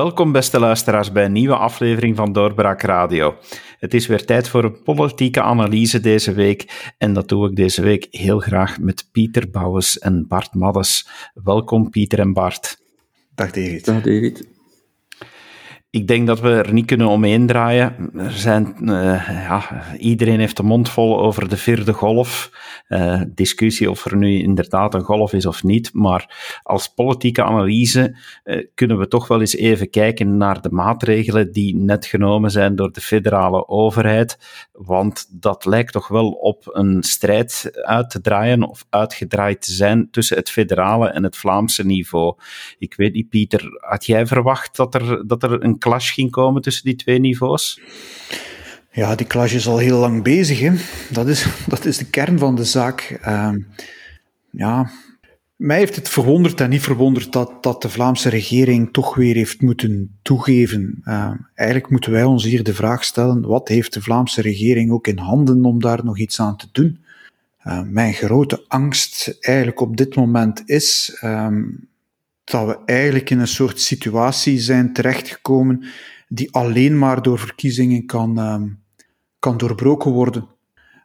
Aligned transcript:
Welkom, 0.00 0.32
beste 0.32 0.58
luisteraars, 0.58 1.12
bij 1.12 1.24
een 1.24 1.32
nieuwe 1.32 1.56
aflevering 1.56 2.16
van 2.16 2.32
Doorbraak 2.32 2.82
Radio. 2.82 3.36
Het 3.78 3.94
is 3.94 4.06
weer 4.06 4.24
tijd 4.24 4.48
voor 4.48 4.64
een 4.64 4.82
politieke 4.82 5.42
analyse 5.42 6.00
deze 6.00 6.32
week. 6.32 6.92
En 6.98 7.12
dat 7.12 7.28
doe 7.28 7.48
ik 7.48 7.56
deze 7.56 7.82
week 7.82 8.06
heel 8.10 8.38
graag 8.38 8.78
met 8.78 9.08
Pieter 9.12 9.50
Bouwens 9.50 9.98
en 9.98 10.26
Bart 10.28 10.54
Maddes. 10.54 11.08
Welkom, 11.34 11.90
Pieter 11.90 12.18
en 12.18 12.32
Bart. 12.32 12.78
Dag 13.34 13.50
David. 13.50 13.84
Dag 13.84 14.02
David. 14.02 14.48
Ik 15.92 16.06
denk 16.06 16.26
dat 16.26 16.40
we 16.40 16.48
er 16.48 16.72
niet 16.72 16.86
kunnen 16.86 17.08
omheen 17.08 17.46
draaien. 17.46 18.10
Er 18.14 18.32
zijn, 18.32 18.76
uh, 18.82 19.28
ja, 19.28 19.84
iedereen 19.98 20.38
heeft 20.38 20.56
de 20.56 20.62
mond 20.62 20.88
vol 20.88 21.20
over 21.20 21.48
de 21.48 21.56
vierde 21.56 21.92
golf. 21.92 22.50
Uh, 22.88 23.22
discussie 23.28 23.90
of 23.90 24.04
er 24.04 24.16
nu 24.16 24.38
inderdaad 24.38 24.94
een 24.94 25.02
golf 25.02 25.32
is 25.32 25.46
of 25.46 25.62
niet. 25.62 25.90
Maar 25.92 26.58
als 26.62 26.88
politieke 26.88 27.42
analyse 27.42 28.16
uh, 28.44 28.66
kunnen 28.74 28.98
we 28.98 29.08
toch 29.08 29.28
wel 29.28 29.40
eens 29.40 29.56
even 29.56 29.90
kijken 29.90 30.36
naar 30.36 30.60
de 30.60 30.70
maatregelen 30.70 31.52
die 31.52 31.76
net 31.76 32.06
genomen 32.06 32.50
zijn 32.50 32.76
door 32.76 32.92
de 32.92 33.00
federale 33.00 33.68
overheid. 33.68 34.38
Want 34.72 35.40
dat 35.40 35.64
lijkt 35.64 35.92
toch 35.92 36.08
wel 36.08 36.30
op 36.30 36.70
een 36.72 37.02
strijd 37.02 37.70
uit 37.82 38.10
te 38.10 38.20
draaien 38.20 38.62
of 38.62 38.86
uitgedraaid 38.90 39.62
te 39.62 39.72
zijn 39.72 40.08
tussen 40.10 40.36
het 40.36 40.50
federale 40.50 41.08
en 41.08 41.22
het 41.22 41.36
Vlaamse 41.36 41.86
niveau. 41.86 42.34
Ik 42.78 42.94
weet 42.94 43.12
niet, 43.12 43.28
Pieter, 43.28 43.78
had 43.80 44.06
jij 44.06 44.26
verwacht 44.26 44.76
dat 44.76 44.94
er, 44.94 45.26
dat 45.26 45.42
er 45.42 45.64
een 45.64 45.78
clash 45.80 46.14
ging 46.14 46.30
komen 46.30 46.62
tussen 46.62 46.84
die 46.84 46.96
twee 46.96 47.18
niveaus? 47.18 47.80
Ja, 48.92 49.14
die 49.14 49.26
clash 49.26 49.54
is 49.54 49.66
al 49.66 49.78
heel 49.78 49.98
lang 49.98 50.22
bezig. 50.22 50.60
Hè. 50.60 50.72
Dat, 51.10 51.28
is, 51.28 51.46
dat 51.66 51.84
is 51.84 51.98
de 51.98 52.04
kern 52.04 52.38
van 52.38 52.54
de 52.56 52.64
zaak. 52.64 53.18
Uh, 53.26 53.54
ja, 54.50 54.90
mij 55.56 55.78
heeft 55.78 55.96
het 55.96 56.08
verwonderd 56.08 56.60
en 56.60 56.70
niet 56.70 56.82
verwonderd 56.82 57.32
dat, 57.32 57.62
dat 57.62 57.82
de 57.82 57.88
Vlaamse 57.88 58.28
regering 58.28 58.92
toch 58.92 59.14
weer 59.14 59.34
heeft 59.34 59.60
moeten 59.60 60.18
toegeven. 60.22 61.00
Uh, 61.04 61.30
eigenlijk 61.54 61.90
moeten 61.90 62.12
wij 62.12 62.24
ons 62.24 62.44
hier 62.44 62.62
de 62.62 62.74
vraag 62.74 63.04
stellen: 63.04 63.46
wat 63.46 63.68
heeft 63.68 63.92
de 63.92 64.02
Vlaamse 64.02 64.40
regering 64.40 64.90
ook 64.90 65.06
in 65.06 65.18
handen 65.18 65.64
om 65.64 65.80
daar 65.80 66.04
nog 66.04 66.18
iets 66.18 66.40
aan 66.40 66.56
te 66.56 66.68
doen? 66.72 67.04
Uh, 67.66 67.82
mijn 67.82 68.12
grote 68.12 68.64
angst 68.68 69.36
eigenlijk 69.40 69.80
op 69.80 69.96
dit 69.96 70.14
moment 70.14 70.62
is 70.66 71.18
dat 72.50 72.66
we 72.66 72.78
eigenlijk 72.84 73.30
in 73.30 73.38
een 73.38 73.48
soort 73.48 73.80
situatie 73.80 74.58
zijn 74.58 74.92
terechtgekomen 74.92 75.84
die 76.28 76.52
alleen 76.54 76.98
maar 76.98 77.22
door 77.22 77.38
verkiezingen 77.38 78.06
kan, 78.06 78.38
um, 78.38 78.82
kan 79.38 79.56
doorbroken 79.56 80.10
worden. 80.10 80.48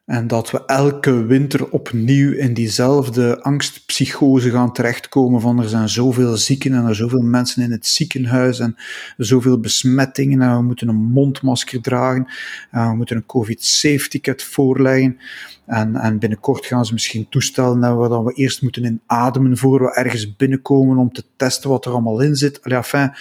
En 0.05 0.27
dat 0.27 0.51
we 0.51 0.65
elke 0.65 1.25
winter 1.25 1.69
opnieuw 1.69 2.31
in 2.31 2.53
diezelfde 2.53 3.41
angstpsychose 3.41 4.49
gaan 4.49 4.73
terechtkomen 4.73 5.41
van 5.41 5.59
er 5.59 5.69
zijn 5.69 5.89
zoveel 5.89 6.37
zieken 6.37 6.73
en 6.73 6.85
er 6.85 6.95
zoveel 6.95 7.21
mensen 7.21 7.63
in 7.63 7.71
het 7.71 7.87
ziekenhuis 7.87 8.59
en 8.59 8.75
zoveel 9.17 9.59
besmettingen 9.59 10.41
en 10.41 10.55
we 10.55 10.61
moeten 10.61 10.87
een 10.87 10.95
mondmasker 10.95 11.81
dragen 11.81 12.27
en 12.71 12.89
we 12.89 12.95
moeten 12.95 13.15
een 13.15 13.25
covid-safe 13.25 14.07
ticket 14.07 14.43
voorleggen 14.43 15.17
en, 15.65 15.95
en 15.95 16.19
binnenkort 16.19 16.65
gaan 16.65 16.85
ze 16.85 16.93
misschien 16.93 17.29
toestellen 17.29 17.79
dat 17.79 17.97
we, 17.97 18.09
dat 18.09 18.23
we 18.23 18.33
eerst 18.33 18.61
moeten 18.61 19.01
inademen 19.07 19.57
voor 19.57 19.81
we 19.81 19.93
ergens 19.93 20.35
binnenkomen 20.35 20.97
om 20.97 21.13
te 21.13 21.23
testen 21.35 21.69
wat 21.69 21.85
er 21.85 21.91
allemaal 21.91 22.21
in 22.21 22.35
zit. 22.35 22.63
Allee, 22.63 22.77
enfin, 22.77 23.13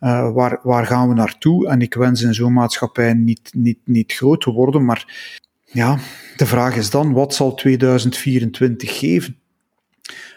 uh, 0.00 0.32
waar, 0.32 0.60
waar 0.62 0.86
gaan 0.86 1.08
we 1.08 1.14
naartoe? 1.14 1.68
En 1.68 1.80
ik 1.80 1.94
wens 1.94 2.22
in 2.22 2.34
zo'n 2.34 2.52
maatschappij 2.52 3.14
niet, 3.14 3.50
niet, 3.54 3.78
niet 3.84 4.12
groot 4.12 4.40
te 4.40 4.50
worden, 4.50 4.84
maar 4.84 5.36
ja, 5.72 5.98
de 6.36 6.46
vraag 6.46 6.76
is 6.76 6.90
dan, 6.90 7.12
wat 7.12 7.34
zal 7.34 7.54
2024 7.54 8.98
geven? 8.98 9.36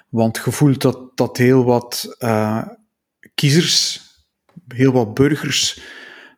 Want 0.10 0.38
gevoeld 0.38 0.82
dat, 0.82 1.18
dat 1.18 1.38
heel 1.38 1.64
wat 1.64 2.16
uh, 2.20 2.68
kiezers, 3.36 4.02
heel 4.68 4.92
wat 4.92 5.14
burgers, 5.14 5.82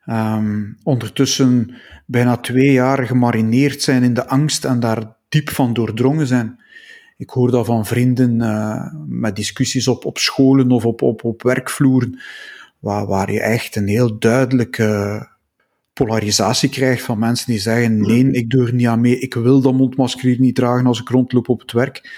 um, 0.06 0.78
ondertussen 0.84 1.76
bijna 2.06 2.38
twee 2.38 2.72
jaar 2.72 3.08
gemarineerd 3.08 3.82
zijn 3.82 4.04
in 4.04 4.14
de 4.14 4.28
angst 4.28 4.66
en 4.66 4.80
daar 4.80 5.16
diep 5.30 5.50
van 5.50 5.74
doordrongen 5.74 6.28
zijn. 6.28 6.62
Ik 7.18 7.30
hoor 7.30 7.52
dat 7.52 7.66
van 7.66 7.86
vrienden 7.86 8.40
uh, 8.40 8.86
met 9.08 9.36
discussies 9.36 9.88
op, 9.88 10.06
op 10.06 10.18
scholen 10.18 10.72
of 10.72 10.86
op, 10.86 11.02
op, 11.02 11.24
op 11.24 11.44
werkvloeren, 11.44 12.20
waar, 12.80 13.06
waar 13.06 13.32
je 13.32 13.42
echt 13.42 13.76
een 13.76 13.88
heel 13.88 14.20
duidelijke 14.20 15.32
polarisatie 15.94 16.70
krijgt 16.70 17.04
van 17.04 17.20
mensen 17.20 17.52
die 17.52 17.60
zeggen: 17.60 18.02
nee, 18.02 18.32
ik 18.32 18.50
doe 18.50 18.68
er 18.68 18.74
niet 18.74 18.88
aan 18.88 19.02
mee, 19.02 19.20
ik 19.20 19.34
wil 19.34 19.62
dat 19.62 19.74
mondmasker 19.74 20.40
niet 20.40 20.56
dragen 20.56 20.86
als 20.86 21.00
ik 21.00 21.10
rondloop 21.10 21.50
op 21.50 21.60
het 21.60 21.72
werk. 21.72 22.12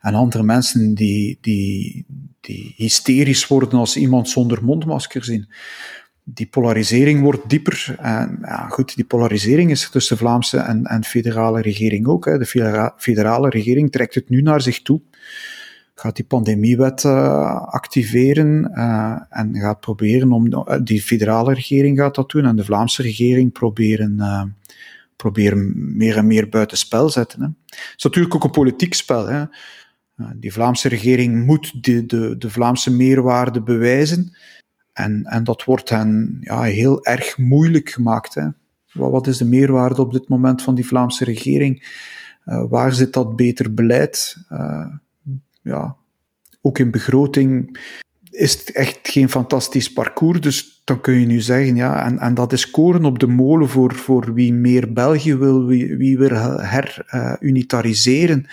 En 0.00 0.14
andere 0.14 0.42
mensen 0.42 0.94
die, 0.94 1.38
die, 1.40 2.06
die 2.40 2.74
hysterisch 2.76 3.46
worden 3.46 3.78
als 3.78 3.96
iemand 3.96 4.28
zonder 4.28 4.64
mondmasker 4.64 5.24
zien. 5.24 5.48
Die 6.24 6.46
polarisering 6.46 7.20
wordt 7.20 7.48
dieper. 7.48 7.96
En 7.98 8.38
ja, 8.42 8.68
goed, 8.68 8.94
die 8.96 9.04
polarisering 9.04 9.70
is 9.70 9.90
tussen 9.90 10.16
de 10.16 10.22
Vlaamse 10.22 10.58
en, 10.58 10.84
en 10.84 11.04
federale 11.04 11.60
regering 11.60 12.06
ook. 12.06 12.24
Hè. 12.24 12.38
De 12.38 12.92
federale 12.96 13.48
regering 13.48 13.92
trekt 13.92 14.14
het 14.14 14.28
nu 14.28 14.42
naar 14.42 14.60
zich 14.60 14.82
toe 14.82 15.00
gaat 16.00 16.16
die 16.16 16.24
pandemiewet 16.24 17.04
uh, 17.04 17.62
activeren 17.66 18.70
uh, 18.74 19.20
en 19.30 19.56
gaat 19.56 19.80
proberen 19.80 20.32
om, 20.32 20.46
uh, 20.46 20.62
die 20.82 21.02
federale 21.02 21.54
regering 21.54 21.98
gaat 21.98 22.14
dat 22.14 22.30
doen 22.30 22.44
en 22.44 22.56
de 22.56 22.64
Vlaamse 22.64 23.02
regering 23.02 23.52
proberen, 23.52 24.56
proberen 25.16 25.96
meer 25.96 26.16
en 26.16 26.26
meer 26.26 26.48
buitenspel 26.48 27.08
zetten. 27.08 27.56
Het 27.66 27.94
is 27.96 28.04
natuurlijk 28.04 28.34
ook 28.34 28.44
een 28.44 28.50
politiek 28.50 28.94
spel. 28.94 29.26
Hè. 29.26 29.44
die 30.36 30.52
Vlaamse 30.52 30.88
regering 30.88 31.46
moet 31.46 31.84
de, 31.84 32.06
de, 32.06 32.38
de 32.38 32.50
Vlaamse 32.50 32.92
meerwaarde 32.92 33.62
bewijzen 33.62 34.36
en, 34.92 35.24
en 35.24 35.44
dat 35.44 35.64
wordt 35.64 35.88
hen 35.88 36.38
ja, 36.40 36.62
heel 36.62 37.04
erg 37.04 37.38
moeilijk 37.38 37.90
gemaakt. 37.90 38.34
Hè. 38.34 38.46
Wat 38.92 39.26
is 39.26 39.36
de 39.36 39.44
meerwaarde 39.44 40.02
op 40.02 40.12
dit 40.12 40.28
moment 40.28 40.62
van 40.62 40.74
die 40.74 40.86
Vlaamse 40.86 41.24
regering? 41.24 42.06
waar 42.68 42.92
zit 42.92 43.12
dat 43.12 43.36
beter 43.36 43.74
beleid? 43.74 44.36
Ja, 45.68 45.96
ook 46.60 46.78
in 46.78 46.90
begroting 46.90 47.78
is 48.30 48.52
het 48.52 48.72
echt 48.72 48.98
geen 49.02 49.28
fantastisch 49.28 49.92
parcours. 49.92 50.40
Dus 50.40 50.82
dan 50.84 51.00
kun 51.00 51.14
je 51.14 51.26
nu 51.26 51.40
zeggen, 51.40 51.76
ja, 51.76 52.04
en, 52.04 52.18
en 52.18 52.34
dat 52.34 52.52
is 52.52 52.70
koren 52.70 53.04
op 53.04 53.18
de 53.18 53.26
molen 53.26 53.68
voor, 53.68 53.94
voor 53.94 54.34
wie 54.34 54.52
meer 54.52 54.92
België 54.92 55.36
wil, 55.36 55.66
wie, 55.66 55.96
wie 55.96 56.18
wil 56.18 56.30
herunitariseren. 56.30 58.42
Uh, 58.44 58.50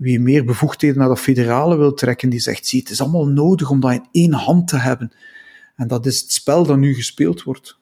wie 0.00 0.20
meer 0.20 0.44
bevoegdheden 0.44 0.98
naar 0.98 1.08
dat 1.08 1.20
federale 1.20 1.76
wil 1.76 1.94
trekken, 1.94 2.30
die 2.30 2.40
zegt, 2.40 2.66
zie, 2.66 2.80
het 2.80 2.90
is 2.90 3.00
allemaal 3.00 3.26
nodig 3.26 3.70
om 3.70 3.80
dat 3.80 3.92
in 3.92 4.08
één 4.12 4.32
hand 4.32 4.68
te 4.68 4.76
hebben. 4.76 5.12
En 5.76 5.88
dat 5.88 6.06
is 6.06 6.20
het 6.20 6.32
spel 6.32 6.66
dat 6.66 6.78
nu 6.78 6.94
gespeeld 6.94 7.42
wordt. 7.42 7.78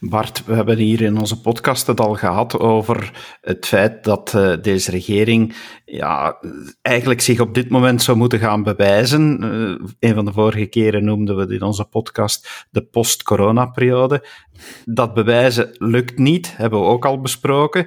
Bart, 0.00 0.44
we 0.44 0.54
hebben 0.54 0.76
hier 0.76 1.00
in 1.00 1.18
onze 1.18 1.40
podcast 1.40 1.86
het 1.86 2.00
al 2.00 2.14
gehad 2.14 2.58
over 2.58 3.10
het 3.40 3.66
feit 3.66 4.04
dat 4.04 4.32
uh, 4.36 4.52
deze 4.62 4.90
regering 4.90 5.54
ja, 5.84 6.40
eigenlijk 6.82 7.20
zich 7.20 7.40
op 7.40 7.54
dit 7.54 7.68
moment 7.68 8.02
zou 8.02 8.16
moeten 8.16 8.38
gaan 8.38 8.62
bewijzen. 8.62 9.44
Uh, 9.44 9.88
een 9.98 10.14
van 10.14 10.24
de 10.24 10.32
vorige 10.32 10.66
keren 10.66 11.04
noemden 11.04 11.36
we 11.36 11.54
in 11.54 11.62
onze 11.62 11.84
podcast 11.84 12.66
de 12.70 12.82
post-corona-periode. 12.82 14.26
Dat 14.84 15.14
bewijzen 15.14 15.70
lukt 15.78 16.18
niet, 16.18 16.56
hebben 16.56 16.80
we 16.80 16.86
ook 16.86 17.04
al 17.04 17.20
besproken 17.20 17.86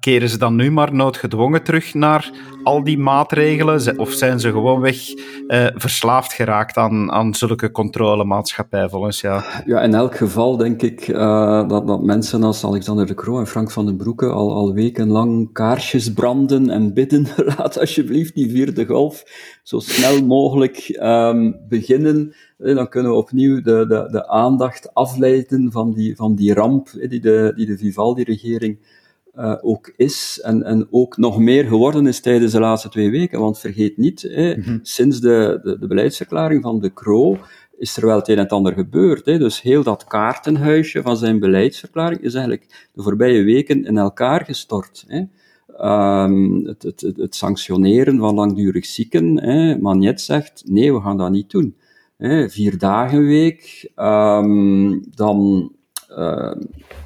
keren 0.00 0.28
ze 0.28 0.38
dan 0.38 0.54
nu 0.54 0.70
maar 0.70 0.94
noodgedwongen 0.94 1.62
terug 1.62 1.94
naar 1.94 2.30
al 2.62 2.84
die 2.84 2.98
maatregelen? 2.98 3.98
Of 3.98 4.12
zijn 4.12 4.40
ze 4.40 4.50
gewoonweg 4.50 5.14
eh, 5.46 5.66
verslaafd 5.74 6.32
geraakt 6.32 6.76
aan, 6.76 7.12
aan 7.12 7.34
zulke 7.34 7.70
controlemaatschappij 7.70 8.88
volgens 8.88 9.20
jou? 9.20 9.42
Ja, 9.66 9.80
in 9.80 9.94
elk 9.94 10.16
geval 10.16 10.56
denk 10.56 10.82
ik 10.82 11.08
uh, 11.08 11.68
dat, 11.68 11.86
dat 11.86 12.02
mensen 12.02 12.42
als 12.42 12.64
Alexander 12.64 13.06
de 13.06 13.14
Croo 13.14 13.38
en 13.38 13.46
Frank 13.46 13.70
van 13.70 13.86
den 13.86 13.96
Broeke 13.96 14.26
al, 14.26 14.52
al 14.52 14.72
wekenlang 14.72 15.52
kaarsjes 15.52 16.12
branden 16.12 16.70
en 16.70 16.94
bidden, 16.94 17.26
laat 17.56 17.78
alsjeblieft 17.78 18.34
die 18.34 18.50
vierde 18.50 18.86
golf 18.86 19.24
zo 19.62 19.78
snel 19.78 20.24
mogelijk 20.24 20.98
um, 21.02 21.56
beginnen. 21.68 22.34
Dan 22.56 22.88
kunnen 22.88 23.10
we 23.10 23.16
opnieuw 23.16 23.62
de, 23.62 23.86
de, 23.86 24.08
de 24.10 24.28
aandacht 24.28 24.94
afleiden 24.94 25.72
van 25.72 25.92
die, 25.92 26.16
van 26.16 26.34
die 26.34 26.54
ramp 26.54 26.88
die 27.08 27.20
de, 27.20 27.52
die 27.56 27.66
de 27.66 27.78
Vivaldi-regering 27.78 28.78
uh, 29.36 29.54
ook 29.60 29.92
is 29.96 30.40
en, 30.42 30.62
en 30.62 30.86
ook 30.90 31.16
nog 31.16 31.38
meer 31.38 31.64
geworden 31.64 32.06
is 32.06 32.20
tijdens 32.20 32.52
de 32.52 32.60
laatste 32.60 32.88
twee 32.88 33.10
weken. 33.10 33.40
Want 33.40 33.58
vergeet 33.58 33.96
niet, 33.96 34.22
hè, 34.22 34.56
mm 34.56 34.62
-hmm. 34.62 34.78
sinds 34.82 35.20
de, 35.20 35.60
de, 35.62 35.78
de, 35.78 35.86
beleidsverklaring 35.86 36.62
van 36.62 36.80
De 36.80 36.92
Croo 36.92 37.38
is 37.78 37.96
er 37.96 38.06
wel 38.06 38.16
het 38.16 38.28
een 38.28 38.36
en 38.36 38.42
het 38.42 38.52
ander 38.52 38.72
gebeurd. 38.72 39.26
Hè. 39.26 39.38
Dus 39.38 39.62
heel 39.62 39.82
dat 39.82 40.04
kaartenhuisje 40.04 41.02
van 41.02 41.16
zijn 41.16 41.38
beleidsverklaring 41.38 42.20
is 42.20 42.34
eigenlijk 42.34 42.88
de 42.92 43.02
voorbije 43.02 43.42
weken 43.42 43.84
in 43.84 43.98
elkaar 43.98 44.44
gestort. 44.44 45.04
Hè. 45.06 45.22
Um, 45.80 46.66
het, 46.66 46.82
het, 46.82 47.00
het, 47.00 47.34
sanctioneren 47.34 48.18
van 48.18 48.34
langdurig 48.34 48.86
zieken. 48.86 49.42
Hè. 49.42 49.78
Magnet 49.78 50.20
zegt, 50.20 50.62
nee, 50.66 50.92
we 50.92 51.00
gaan 51.00 51.16
dat 51.16 51.30
niet 51.30 51.50
doen. 51.50 51.76
Hè. 52.16 52.48
Vier 52.50 52.78
dagen 52.78 53.26
week, 53.26 53.90
um, 53.96 55.02
dan 55.14 55.70
uh, 56.18 56.52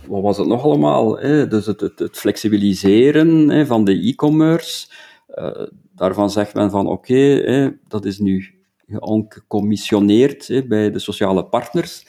wat 0.06 0.22
was 0.22 0.38
het 0.38 0.46
nog 0.46 0.62
allemaal? 0.62 1.14
Dus 1.48 1.66
het, 1.66 1.80
het, 1.80 1.98
het 1.98 2.18
flexibiliseren 2.18 3.66
van 3.66 3.84
de 3.84 4.08
e-commerce. 4.08 4.88
Uh, 5.34 5.66
daarvan 5.94 6.30
zegt 6.30 6.54
men 6.54 6.70
van 6.70 6.86
oké, 6.86 7.74
dat 7.88 8.04
is 8.04 8.18
nu 8.18 8.54
gecommissioneerd 9.28 10.68
bij 10.68 10.90
de 10.90 10.98
sociale 10.98 11.44
partners. 11.44 12.06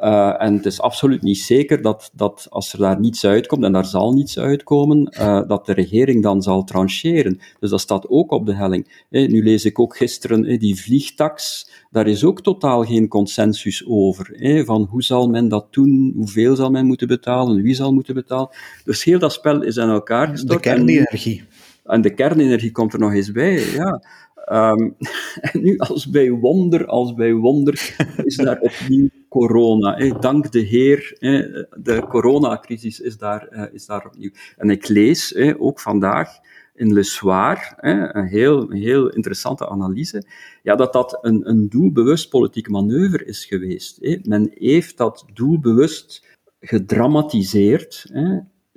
Uh, 0.00 0.42
en 0.42 0.54
het 0.54 0.66
is 0.66 0.80
absoluut 0.80 1.22
niet 1.22 1.38
zeker 1.38 1.82
dat, 1.82 2.10
dat 2.14 2.46
als 2.50 2.72
er 2.72 2.78
daar 2.78 3.00
niets 3.00 3.24
uitkomt, 3.24 3.64
en 3.64 3.72
daar 3.72 3.84
zal 3.84 4.12
niets 4.12 4.38
uitkomen, 4.38 5.14
uh, 5.18 5.48
dat 5.48 5.66
de 5.66 5.72
regering 5.72 6.22
dan 6.22 6.42
zal 6.42 6.64
trancheren. 6.64 7.40
Dus 7.60 7.70
dat 7.70 7.80
staat 7.80 8.08
ook 8.08 8.30
op 8.30 8.46
de 8.46 8.54
helling. 8.54 9.04
Hey, 9.10 9.26
nu 9.26 9.42
lees 9.42 9.64
ik 9.64 9.78
ook 9.78 9.96
gisteren 9.96 10.44
hey, 10.44 10.58
die 10.58 10.80
vliegtax, 10.80 11.70
daar 11.90 12.06
is 12.06 12.24
ook 12.24 12.42
totaal 12.42 12.84
geen 12.84 13.08
consensus 13.08 13.86
over. 13.86 14.32
Hey, 14.36 14.64
van 14.64 14.86
hoe 14.90 15.02
zal 15.02 15.28
men 15.28 15.48
dat 15.48 15.72
doen, 15.72 16.12
hoeveel 16.16 16.56
zal 16.56 16.70
men 16.70 16.86
moeten 16.86 17.08
betalen, 17.08 17.62
wie 17.62 17.74
zal 17.74 17.92
moeten 17.92 18.14
betalen. 18.14 18.48
Dus 18.84 19.04
heel 19.04 19.18
dat 19.18 19.32
spel 19.32 19.62
is 19.62 19.78
aan 19.78 19.90
elkaar 19.90 20.28
gestort. 20.28 20.62
De 20.62 20.68
kernenergie. 20.70 21.38
En, 21.38 21.92
en 21.92 22.00
de 22.00 22.14
kernenergie 22.14 22.72
komt 22.72 22.92
er 22.92 22.98
nog 22.98 23.12
eens 23.12 23.32
bij, 23.32 23.72
ja. 23.72 24.02
Um, 24.52 24.96
en 25.52 25.62
nu, 25.62 25.78
als 25.78 26.10
bij 26.10 26.30
wonder, 26.30 26.86
als 26.86 27.14
bij 27.14 27.32
wonder, 27.32 27.96
is 28.24 28.36
daar 28.36 28.58
opnieuw 28.60 29.08
corona. 29.36 30.18
Dank 30.20 30.52
de 30.52 30.58
Heer, 30.58 31.16
de 31.80 32.04
coronacrisis 32.08 33.00
is 33.00 33.18
daar, 33.18 33.48
uh, 33.50 33.62
is 33.72 33.86
daar 33.86 34.06
opnieuw. 34.06 34.30
En 34.56 34.70
ik 34.70 34.88
lees 34.88 35.34
ook 35.58 35.80
vandaag 35.80 36.28
in 36.74 36.92
Le 36.92 37.02
Soir, 37.02 37.74
een 37.76 38.26
heel, 38.26 38.70
heel 38.70 39.08
interessante 39.08 39.68
analyse, 39.68 40.22
ja, 40.62 40.74
dat 40.74 40.92
dat 40.92 41.18
een, 41.20 41.48
een 41.48 41.68
doelbewust 41.68 42.28
politiek 42.28 42.68
manoeuvre 42.68 43.24
is 43.24 43.44
geweest. 43.44 44.18
Men 44.22 44.50
heeft 44.54 44.96
dat 44.96 45.24
doelbewust 45.34 46.26
gedramatiseerd 46.60 48.06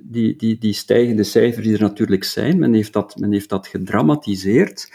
die, 0.02 0.36
die, 0.36 0.58
die 0.58 0.72
stijgende 0.72 1.22
cijfers 1.22 1.66
die 1.66 1.74
er 1.74 1.80
natuurlijk 1.80 2.24
zijn, 2.24 2.58
men 2.58 2.74
heeft 2.74 2.92
dat, 2.92 3.16
men 3.16 3.32
heeft 3.32 3.48
dat 3.48 3.66
gedramatiseerd. 3.66 4.92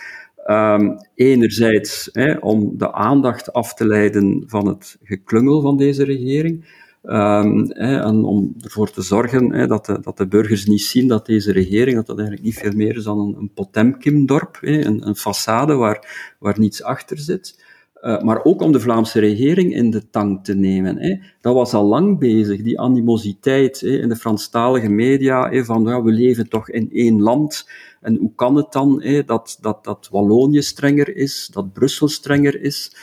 Um, 0.50 0.98
enerzijds 1.16 2.10
hè, 2.12 2.38
om 2.38 2.78
de 2.78 2.94
aandacht 2.94 3.54
af 3.54 3.74
te 3.74 3.88
leiden 3.88 4.44
van 4.48 4.68
het 4.68 4.98
geklungel 5.04 5.62
van 5.62 5.78
deze 5.78 6.04
regering. 6.04 6.66
Um, 7.04 7.72
hè, 7.72 8.00
en 8.00 8.24
om 8.24 8.56
ervoor 8.60 8.92
te 8.92 9.02
zorgen 9.02 9.54
hè, 9.54 9.68
dat, 9.68 9.86
de, 9.86 10.00
dat 10.02 10.18
de 10.18 10.28
burgers 10.28 10.66
niet 10.66 10.82
zien 10.82 11.08
dat 11.08 11.26
deze 11.26 11.52
regering, 11.52 11.96
dat 11.96 12.06
dat 12.06 12.18
eigenlijk 12.18 12.48
niet 12.48 12.58
veel 12.58 12.72
meer 12.72 12.96
is 12.96 13.04
dan 13.04 13.20
een, 13.20 13.36
een 13.40 13.52
Potemkin-dorp, 13.54 14.58
een, 14.62 15.08
een 15.08 15.18
façade 15.18 15.78
waar, 15.78 16.36
waar 16.40 16.60
niets 16.60 16.84
achter 16.84 17.18
zit. 17.18 17.65
Uh, 18.06 18.22
maar 18.22 18.44
ook 18.44 18.62
om 18.62 18.72
de 18.72 18.80
Vlaamse 18.80 19.20
regering 19.20 19.74
in 19.74 19.92
de 19.92 20.10
tang 20.10 20.44
te 20.44 20.56
nemen. 20.56 20.98
Hè. 20.98 21.16
Dat 21.42 21.54
was 21.54 21.74
al 21.74 21.86
lang 21.86 22.20
bezig, 22.20 22.62
die 22.62 22.80
animositeit 22.80 23.80
hè, 23.80 23.88
in 23.88 24.10
de 24.10 24.16
Franstalige 24.16 24.90
media, 24.90 25.50
hè, 25.50 25.64
van 25.66 25.84
ja, 25.84 26.04
we 26.04 26.12
leven 26.12 26.50
toch 26.50 26.70
in 26.70 26.90
één 26.92 27.22
land. 27.22 27.70
En 28.02 28.16
hoe 28.16 28.32
kan 28.36 28.56
het 28.56 28.72
dan 28.72 29.04
dat, 29.26 29.58
dat, 29.62 29.84
dat 29.84 30.08
Wallonië 30.12 30.62
strenger 30.62 31.16
is, 31.16 31.50
dat 31.54 31.74
Brussel 31.74 32.08
strenger 32.08 32.62
is, 32.62 32.96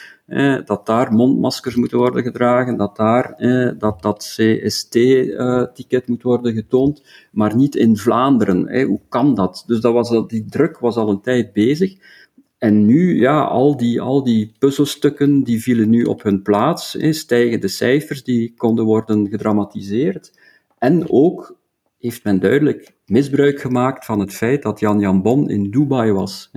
dat 0.64 0.86
daar 0.86 1.12
mondmaskers 1.12 1.74
moeten 1.74 1.98
worden 1.98 2.22
gedragen, 2.22 2.76
dat 2.76 2.96
daar 2.96 3.34
dat, 3.78 4.02
dat 4.02 4.34
CST-ticket 4.36 6.02
uh, 6.02 6.08
moet 6.08 6.22
worden 6.22 6.52
getoond, 6.52 7.02
maar 7.32 7.56
niet 7.56 7.74
in 7.74 7.96
Vlaanderen. 7.96 8.84
Hoe 8.86 9.00
kan 9.08 9.34
dat? 9.34 9.64
Dus 9.66 9.80
dat 9.80 9.92
was, 9.92 10.26
die 10.26 10.44
druk 10.48 10.78
was 10.78 10.96
al 10.96 11.08
een 11.08 11.20
tijd 11.20 11.52
bezig. 11.52 11.96
En 12.62 12.86
nu, 12.86 13.20
ja, 13.20 13.40
al 13.40 13.76
die, 13.76 14.00
al 14.00 14.24
die 14.24 14.52
puzzelstukken 14.58 15.42
die 15.42 15.62
vielen 15.62 15.90
nu 15.90 16.04
op 16.04 16.22
hun 16.22 16.42
plaats. 16.42 16.92
Hè, 16.92 17.12
stijgende 17.12 17.68
cijfers 17.68 18.24
die 18.24 18.54
konden 18.56 18.84
worden 18.84 19.28
gedramatiseerd. 19.28 20.32
En 20.78 21.10
ook 21.10 21.56
heeft 21.98 22.24
men 22.24 22.40
duidelijk 22.40 22.92
misbruik 23.06 23.60
gemaakt 23.60 24.04
van 24.04 24.20
het 24.20 24.34
feit 24.34 24.62
dat 24.62 24.80
Jan 24.80 25.00
Jan 25.00 25.22
Bon 25.22 25.50
in 25.50 25.70
Dubai 25.70 26.12
was. 26.12 26.50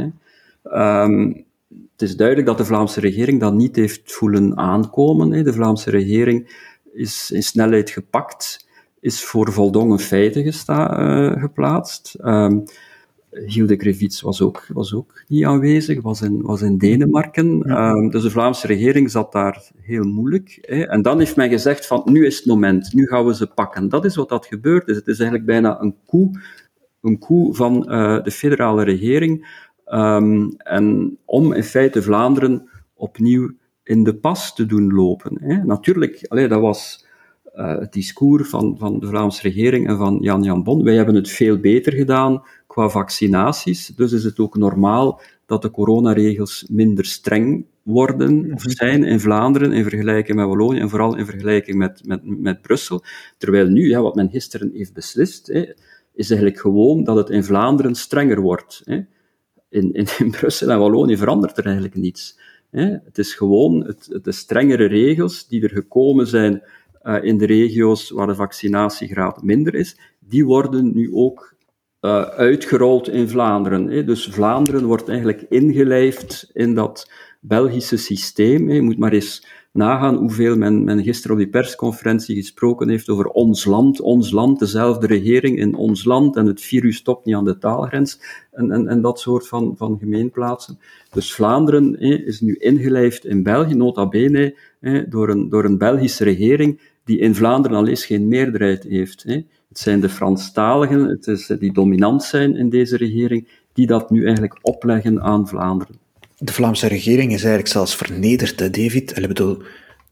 Um, 0.63 1.46
het 1.92 2.02
is 2.02 2.16
duidelijk 2.16 2.48
dat 2.48 2.58
de 2.58 2.66
Vlaamse 2.66 3.00
regering 3.00 3.40
dat 3.40 3.54
niet 3.54 3.75
heeft 3.75 4.13
voelen 4.13 4.58
aankomen. 4.58 5.44
De 5.44 5.54
Vlaamse 5.54 5.90
regering 5.90 6.69
is 6.94 7.31
in 7.31 7.44
snelheid 7.44 7.90
gepakt, 7.90 8.68
is 9.00 9.24
voor 9.24 9.51
voldongen 9.51 10.00
feiten 10.00 10.44
gesta, 10.44 11.00
uh, 11.00 11.42
geplaatst. 11.42 12.16
Um, 12.24 12.63
Hilde 13.46 13.76
Krevits 13.76 14.22
was 14.22 14.42
ook, 14.42 14.68
was 14.74 14.94
ook 14.94 15.24
niet 15.28 15.46
aanwezig, 15.46 16.02
was 16.02 16.22
in, 16.22 16.42
was 16.42 16.62
in 16.62 16.78
Denemarken. 16.78 17.64
Ja. 17.66 17.90
Um, 17.90 18.10
dus 18.10 18.24
de 18.24 18.30
Vlaamse 18.30 18.68
regering 18.68 19.12
zat 19.12 19.32
daar 19.32 19.72
heel 19.82 20.04
moeilijk. 20.04 20.58
Hè. 20.62 20.84
En 20.84 21.02
dan 21.02 21.20
heeft 21.20 21.36
men 21.36 21.50
gezegd 21.50 21.88
van, 21.88 22.02
nu 22.06 22.26
is 22.26 22.38
het 22.38 22.46
moment, 22.46 22.94
nu 22.94 23.08
gaan 23.08 23.26
we 23.26 23.36
ze 23.36 23.48
pakken. 23.48 23.90
Dat 23.90 24.06
is 24.06 24.16
wat 24.16 24.30
dat 24.30 24.46
gebeurd 24.46 24.88
is. 24.88 24.96
Het 24.96 25.08
is 25.08 25.20
eigenlijk 25.20 25.48
bijna 25.48 25.82
een 25.82 25.96
coup, 26.06 26.38
een 27.02 27.20
coup 27.20 27.56
van 27.56 27.86
uh, 27.88 28.24
de 28.24 28.32
federale 28.32 28.84
regering. 28.84 29.64
Um, 29.94 30.54
en 30.58 31.18
om 31.26 31.54
in 31.54 31.64
feite 31.64 32.02
Vlaanderen 32.02 32.70
opnieuw 32.94 33.52
in 33.84 34.04
de 34.04 34.16
pas 34.16 34.56
te 34.56 34.66
doen 34.66 34.94
lopen. 34.94 35.38
Hè. 35.40 35.64
Natuurlijk, 35.64 36.26
allee, 36.28 36.48
dat 36.48 36.62
was 36.62 37.06
uh, 37.56 37.80
het 37.80 37.94
discours 37.94 38.50
van, 38.50 38.76
van 38.78 39.00
de 39.00 39.08
Vlaamse 39.08 39.42
regering 39.42 39.88
en 39.88 39.98
van 39.98 40.18
Jan 40.22 40.44
Jan 40.44 40.64
Bon. 40.64 40.84
Wij 40.84 40.96
hebben 40.96 41.16
het 41.16 41.30
veel 41.30 41.58
beter 41.58 41.94
gedaan 41.94 42.44
qua 42.75 42.89
vaccinaties. 42.89 43.88
Dus 43.88 44.12
is 44.12 44.24
het 44.24 44.39
ook 44.39 44.57
normaal 44.57 45.22
dat 45.45 45.62
de 45.62 45.72
coronaregels 45.72 46.66
minder 46.69 47.06
streng 47.06 47.66
worden 47.83 48.54
of 48.54 48.66
mhm. 48.66 48.69
zijn 48.69 49.04
in 49.04 49.19
Vlaanderen 49.19 49.72
in 49.72 49.83
vergelijking 49.83 50.38
met 50.38 50.48
Wallonië 50.48 50.80
en 50.80 50.89
vooral 50.89 51.16
in 51.16 51.25
vergelijking 51.25 51.77
met, 51.77 52.01
met, 52.06 52.22
met 52.24 52.62
Brussel. 52.62 53.04
Terwijl 53.38 53.68
nu, 53.68 53.89
ja, 53.89 54.01
wat 54.01 54.16
men 54.16 54.30
gisteren 54.30 54.72
heeft 54.74 54.94
beslist, 54.94 55.48
hè, 55.48 55.62
is 56.13 56.30
eigenlijk 56.30 56.60
gewoon 56.60 57.04
dat 57.04 57.16
het 57.16 57.30
in 57.30 57.44
Vlaanderen 57.44 57.95
strenger 57.95 58.42
wordt. 58.42 58.81
Hè. 58.86 58.95
In, 59.69 59.94
in, 59.94 60.07
in 60.19 60.31
Brussel 60.31 60.69
en 60.69 60.80
Wallonië 60.80 61.18
verandert 61.18 61.57
er 61.57 61.66
eigenlijk 61.66 61.95
niets. 61.95 62.39
Hè. 62.72 62.86
Het 62.86 63.18
is 63.18 63.33
gewoon 63.33 63.86
het, 63.86 64.19
de 64.22 64.31
strengere 64.31 64.86
regels 64.86 65.48
die 65.48 65.63
er 65.63 65.69
gekomen 65.69 66.27
zijn 66.27 66.63
uh, 67.04 67.24
in 67.24 67.38
de 67.38 67.45
regio's 67.45 68.10
waar 68.10 68.27
de 68.27 68.36
vaccinatiegraad 68.36 69.44
minder 69.44 69.75
is, 69.75 69.98
die 70.19 70.45
worden 70.45 70.92
nu 70.95 71.13
ook 71.13 71.55
uh, 72.06 72.22
uitgerold 72.22 73.10
in 73.10 73.30
Vlaanderen. 73.30 73.88
Hè. 73.88 74.04
Dus 74.04 74.28
Vlaanderen 74.31 74.86
wordt 74.86 75.10
eigenlijk 75.10 75.46
ingelijfd 75.50 76.50
in 76.54 76.75
dat 76.75 77.12
Belgische 77.40 77.98
systeem. 77.98 78.68
Hè. 78.68 78.74
Je 78.74 78.81
moet 78.81 78.98
maar 78.98 79.13
eens 79.13 79.48
nagaan 79.72 80.16
hoeveel 80.16 80.57
men, 80.57 80.84
men 80.84 81.04
gisteren 81.04 81.36
op 81.36 81.42
die 81.42 81.52
persconferentie 81.52 82.36
gesproken 82.36 82.89
heeft 82.89 83.10
over 83.10 83.25
ons 83.25 83.65
land, 83.65 84.01
ons 84.01 84.32
land, 84.32 84.60
dezelfde 84.60 85.08
regering 85.08 85.58
in 85.58 85.75
ons 85.75 86.03
land 86.03 86.36
en 86.36 86.46
het 86.46 86.62
virus 86.62 86.96
stopt 86.96 87.25
niet 87.25 87.36
aan 87.36 87.46
de 87.46 87.58
taalgrens 87.58 88.20
en, 88.51 88.72
en, 88.72 88.88
en 88.88 89.01
dat 89.01 89.20
soort 89.20 89.48
van, 89.48 89.74
van 89.77 89.98
gemeenplaatsen. 90.00 90.79
Dus 91.12 91.34
Vlaanderen 91.34 92.00
is 92.25 92.41
nu 92.41 92.56
ingelijfd 92.56 93.25
in 93.25 93.44
België, 93.44 93.75
nota 93.75 94.08
bene, 94.08 94.56
door, 95.10 95.29
een, 95.29 95.50
door 95.50 95.65
een 95.65 95.77
Belgische 95.77 96.24
regering 96.24 96.79
die 97.05 97.19
in 97.19 97.35
Vlaanderen 97.35 97.77
al 97.77 97.88
eens 97.88 98.05
geen 98.05 98.27
meerderheid 98.27 98.83
heeft. 98.83 99.24
Hè. 99.24 99.33
Het 99.69 99.79
zijn 99.79 100.00
de 100.00 100.09
Franstaligen, 100.09 101.03
het 101.03 101.27
is 101.27 101.47
die 101.59 101.74
dominant 101.74 102.24
zijn 102.24 102.55
in 102.55 102.69
deze 102.69 102.97
regering, 102.97 103.47
die 103.74 103.88
dat 103.88 104.09
nu 104.09 104.25
eigenlijk 104.25 104.59
opleggen 104.62 105.21
aan 105.21 105.47
Vlaanderen. 105.47 105.95
De 106.38 106.53
Vlaamse 106.53 106.88
regering 106.88 107.31
is 107.31 107.39
eigenlijk 107.39 107.67
zelfs 107.67 107.95
vernederd, 107.95 108.57
David. 108.57 109.17
Ik 109.17 109.27
bedoel, 109.27 109.62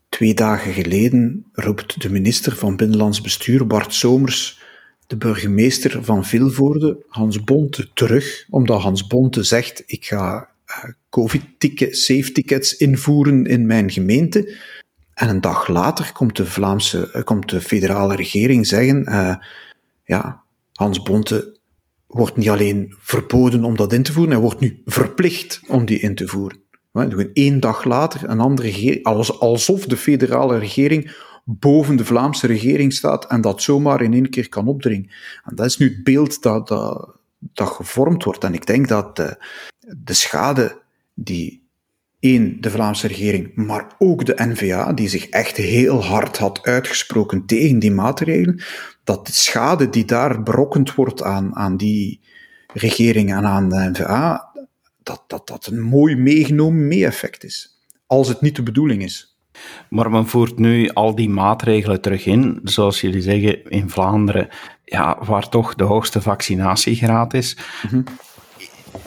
twee 0.09 0.33
dagen 0.33 0.73
geleden 0.73 1.45
roept 1.51 2.01
de 2.01 2.09
minister 2.09 2.55
van 2.55 2.75
Binnenlands 2.75 3.21
Bestuur, 3.21 3.67
Bart 3.67 3.93
Somers, 3.93 4.61
de 5.07 5.17
burgemeester 5.17 6.03
van 6.03 6.25
Vilvoorde, 6.25 7.03
Hans 7.07 7.43
Bonte, 7.43 7.89
terug, 7.93 8.45
omdat 8.49 8.81
Hans 8.81 9.07
Bonte 9.07 9.43
zegt, 9.43 9.83
ik 9.85 10.05
ga 10.05 10.49
uh, 10.67 10.91
covid-tickets, 11.09 12.05
safe-tickets 12.05 12.77
invoeren 12.77 13.45
in 13.45 13.65
mijn 13.65 13.91
gemeente. 13.91 14.57
En 15.13 15.29
een 15.29 15.41
dag 15.41 15.67
later 15.67 16.11
komt 16.13 16.35
de 16.35 16.45
Vlaamse, 16.45 17.11
uh, 17.15 17.23
komt 17.23 17.49
de 17.49 17.61
federale 17.61 18.15
regering 18.15 18.67
zeggen, 18.67 19.09
uh, 19.09 19.35
ja, 20.03 20.43
Hans 20.73 21.01
Bonte 21.01 21.57
wordt 22.07 22.37
niet 22.37 22.49
alleen 22.49 22.95
verboden 22.99 23.63
om 23.63 23.75
dat 23.75 23.93
in 23.93 24.03
te 24.03 24.13
voeren, 24.13 24.31
hij 24.31 24.41
wordt 24.41 24.59
nu 24.59 24.81
verplicht 24.85 25.61
om 25.67 25.85
die 25.85 25.99
in 25.99 26.15
te 26.15 26.27
voeren. 26.27 26.61
Doen 26.91 27.29
één 27.33 27.59
dag 27.59 27.83
later 27.83 28.29
een 28.29 28.39
andere 28.39 28.67
regering, 28.67 29.05
alsof 29.39 29.85
de 29.85 29.97
federale 29.97 30.57
regering 30.57 31.15
boven 31.45 31.95
de 31.95 32.05
Vlaamse 32.05 32.47
regering 32.47 32.93
staat 32.93 33.25
en 33.25 33.41
dat 33.41 33.61
zomaar 33.61 34.01
in 34.01 34.13
één 34.13 34.29
keer 34.29 34.49
kan 34.49 34.67
opdringen. 34.67 35.09
En 35.43 35.55
dat 35.55 35.65
is 35.65 35.77
nu 35.77 35.87
het 35.89 36.03
beeld 36.03 36.41
dat, 36.41 36.67
dat, 37.39 37.69
gevormd 37.69 38.23
wordt. 38.23 38.43
En 38.43 38.53
ik 38.53 38.65
denk 38.65 38.87
dat 38.87 39.15
de 39.79 40.13
schade 40.13 40.81
die 41.13 41.62
één, 42.23 42.61
de 42.61 42.69
Vlaamse 42.69 43.07
regering, 43.07 43.55
maar 43.55 43.87
ook 43.97 44.25
de 44.25 44.35
NVA, 44.37 44.93
die 44.93 45.07
zich 45.07 45.29
echt 45.29 45.57
heel 45.57 46.03
hard 46.03 46.37
had 46.37 46.63
uitgesproken 46.65 47.45
tegen 47.45 47.79
die 47.79 47.91
maatregelen, 47.91 48.63
dat 49.03 49.25
de 49.25 49.33
schade 49.33 49.89
die 49.89 50.05
daar 50.05 50.43
berokkend 50.43 50.95
wordt 50.95 51.23
aan, 51.23 51.55
aan 51.55 51.77
die 51.77 52.21
regering 52.73 53.33
en 53.33 53.45
aan 53.45 53.69
de 53.69 53.89
NVA, 53.91 54.51
dat, 55.03 55.23
dat 55.27 55.47
dat 55.47 55.65
een 55.65 55.81
mooi 55.81 56.15
meegenomen 56.15 56.87
mee-effect 56.87 57.43
is. 57.43 57.81
Als 58.07 58.27
het 58.27 58.41
niet 58.41 58.55
de 58.55 58.63
bedoeling 58.63 59.03
is. 59.03 59.37
Maar 59.89 60.11
men 60.11 60.27
voert 60.27 60.57
nu 60.57 60.89
al 60.89 61.15
die 61.15 61.29
maatregelen 61.29 62.01
terug 62.01 62.25
in, 62.25 62.59
zoals 62.63 63.01
jullie 63.01 63.21
zeggen, 63.21 63.69
in 63.69 63.89
Vlaanderen, 63.89 64.47
ja, 64.83 65.17
waar 65.25 65.49
toch 65.49 65.75
de 65.75 65.83
hoogste 65.83 66.21
vaccinatiegraad 66.21 67.33
is. 67.33 67.57
Mm 67.91 68.03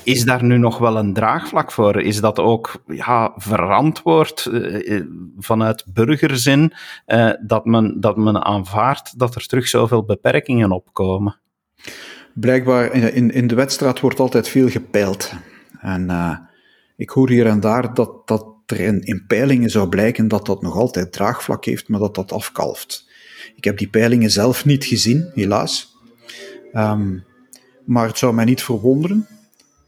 is 0.03 0.25
daar 0.25 0.45
nu 0.45 0.59
nog 0.59 0.79
wel 0.79 0.97
een 0.97 1.13
draagvlak 1.13 1.73
voor? 1.73 2.03
Is 2.03 2.21
dat 2.21 2.39
ook 2.39 2.83
ja, 2.87 3.33
verantwoord 3.37 4.49
uh, 4.51 5.03
vanuit 5.39 5.85
burgerzin 5.93 6.73
uh, 7.07 7.31
dat, 7.47 7.65
men, 7.65 8.01
dat 8.01 8.17
men 8.17 8.45
aanvaardt 8.45 9.19
dat 9.19 9.35
er 9.35 9.47
terug 9.47 9.69
zoveel 9.69 10.05
beperkingen 10.05 10.71
opkomen? 10.71 11.41
Blijkbaar, 12.35 12.93
in, 12.93 13.31
in 13.31 13.47
de 13.47 13.55
wedstrijd 13.55 14.01
wordt 14.01 14.21
altijd 14.21 14.49
veel 14.49 14.69
gepeild. 14.69 15.33
En 15.81 16.11
ik 16.97 17.11
hoor 17.11 17.29
hier 17.29 17.47
en 17.47 17.61
daar 17.61 17.95
dat, 17.95 18.27
dat 18.29 18.47
er 18.67 18.81
in, 18.81 19.01
in 19.01 19.25
peilingen 19.27 19.71
zou 19.71 19.89
blijken 19.89 20.29
dat 20.29 20.47
dat 20.47 20.63
nog 20.63 20.77
altijd 20.77 21.13
draagvlak 21.13 21.65
heeft, 21.65 21.89
maar 21.89 22.01
dat 22.01 22.15
dat 22.15 22.33
afkalft. 22.33 23.09
Ik 23.57 23.65
heb 23.65 23.79
die 23.79 23.89
peilingen 23.89 24.31
zelf 24.31 24.65
niet 24.65 24.85
gezien, 24.85 25.31
helaas. 25.35 25.97
Um, 26.73 27.25
maar 27.85 28.07
het 28.07 28.19
zou 28.19 28.35
mij 28.35 28.45
niet 28.45 28.63
verwonderen. 28.63 29.27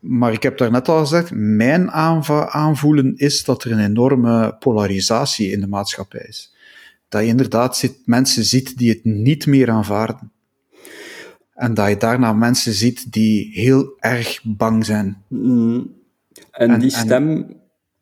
Maar 0.09 0.33
ik 0.33 0.43
heb 0.43 0.59
daarnet 0.59 0.89
al 0.89 0.99
gezegd, 0.99 1.31
mijn 1.35 1.91
aanvoelen 1.91 3.17
is 3.17 3.45
dat 3.45 3.65
er 3.65 3.73
een 3.73 3.85
enorme 3.85 4.57
polarisatie 4.59 5.51
in 5.51 5.61
de 5.61 5.67
maatschappij 5.67 6.25
is. 6.29 6.55
Dat 7.09 7.23
je 7.23 7.27
inderdaad 7.27 7.95
mensen 8.05 8.45
ziet 8.45 8.79
die 8.79 8.91
het 8.91 9.05
niet 9.05 9.47
meer 9.47 9.71
aanvaarden. 9.71 10.33
En 11.55 11.75
dat 11.75 11.89
je 11.89 11.97
daarna 11.97 12.33
mensen 12.33 12.73
ziet 12.73 13.13
die 13.13 13.51
heel 13.53 13.97
erg 13.99 14.41
bang 14.43 14.85
zijn. 14.85 15.23
Mm. 15.29 15.95
En, 16.51 16.81
die 16.81 16.91
stem 16.91 17.47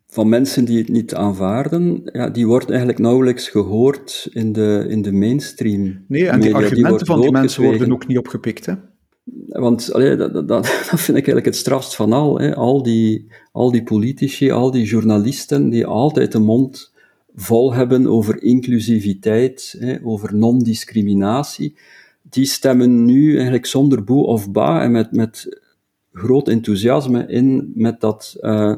van 0.08 0.28
mensen 0.28 0.64
die 0.64 0.78
het 0.78 0.88
niet 0.88 1.14
aanvaarden, 1.14 2.00
ja, 2.12 2.28
die 2.28 2.46
wordt 2.46 2.68
eigenlijk 2.68 2.98
nauwelijks 2.98 3.48
gehoord 3.48 4.28
in 4.32 4.52
de, 4.52 4.86
in 4.88 5.02
de 5.02 5.12
mainstream. 5.12 6.04
Nee, 6.08 6.28
en 6.28 6.40
die 6.40 6.54
argumenten 6.54 7.06
van 7.06 7.20
die 7.20 7.30
mensen 7.30 7.62
worden 7.62 7.92
ook 7.92 8.06
niet 8.06 8.18
opgepikt. 8.18 8.66
Hè? 8.66 8.75
Want 9.58 9.92
dat, 9.92 10.32
dat, 10.34 10.48
dat, 10.48 10.66
vind 10.86 11.08
ik 11.08 11.14
eigenlijk 11.14 11.44
het 11.44 11.56
strafst 11.56 11.94
van 11.94 12.12
al. 12.12 12.38
Hè. 12.38 12.54
Al, 12.54 12.82
die, 12.82 13.26
al 13.52 13.70
die 13.70 13.82
politici, 13.82 14.50
al 14.50 14.70
die 14.70 14.84
journalisten 14.84 15.68
die 15.68 15.86
altijd 15.86 16.32
de 16.32 16.38
mond 16.38 16.92
vol 17.34 17.75
hebben 17.75 18.06
over 18.06 18.42
inclusiviteit, 18.42 19.76
hè, 19.78 19.96
over 20.02 20.34
non-discriminatie, 20.34 21.76
die 22.22 22.46
stemmen 22.46 23.04
nu 23.04 23.34
eigenlijk 23.34 23.66
zonder 23.66 24.04
boe 24.04 24.26
of 24.26 24.50
ba 24.50 24.82
en 24.82 24.90
met, 24.90 25.12
met 25.12 25.60
groot 26.12 26.48
enthousiasme 26.48 27.26
in 27.26 27.72
met 27.75 28.00
dat 28.00 28.36
uh, 28.40 28.76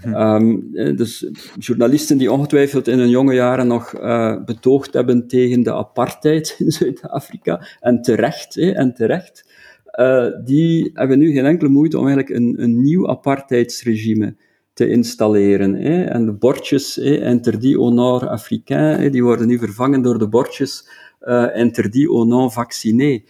COVID-safe-ticket. 0.00 0.82
Um, 0.82 0.96
dus 0.96 1.30
journalisten 1.58 2.18
die 2.18 2.32
ongetwijfeld 2.32 2.88
in 2.88 2.98
hun 2.98 3.08
jonge 3.08 3.34
jaren 3.34 3.66
nog 3.66 4.00
uh, 4.00 4.44
betoogd 4.44 4.92
hebben 4.92 5.26
tegen 5.26 5.62
de 5.62 5.74
apartheid 5.74 6.54
in 6.58 6.70
Zuid-Afrika, 6.70 7.66
en 7.80 8.02
terecht, 8.02 8.54
hè, 8.54 8.70
en 8.70 8.94
terecht, 8.94 9.44
uh, 10.00 10.26
die 10.44 10.90
hebben 10.94 11.18
nu 11.18 11.32
geen 11.32 11.46
enkele 11.46 11.70
moeite 11.70 11.98
om 11.98 12.06
eigenlijk 12.06 12.36
een, 12.36 12.62
een 12.62 12.82
nieuw 12.82 13.08
apartheidsregime 13.08 14.36
te 14.72 14.88
installeren. 14.88 15.74
Hè. 15.74 16.04
En 16.04 16.24
de 16.24 16.32
bordjes, 16.32 16.96
hè, 16.96 17.24
interdit 17.24 17.76
au 17.76 17.92
nord 17.92 18.22
africain, 18.22 19.00
hè, 19.00 19.10
die 19.10 19.22
worden 19.22 19.46
nu 19.46 19.58
vervangen 19.58 20.02
door 20.02 20.18
de 20.18 20.28
bordjes 20.28 20.88
uh, 21.22 21.46
interdit 21.54 22.06
au 22.06 22.50
vacciné. 22.50 23.22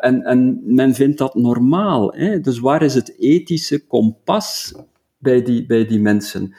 En, 0.00 0.22
en 0.22 0.60
men 0.64 0.94
vindt 0.94 1.18
dat 1.18 1.34
normaal. 1.34 2.12
Hè? 2.12 2.40
Dus 2.40 2.58
waar 2.58 2.82
is 2.82 2.94
het 2.94 3.14
ethische 3.18 3.86
kompas 3.86 4.74
bij 5.18 5.42
die, 5.42 5.66
bij 5.66 5.86
die 5.86 6.00
mensen. 6.00 6.54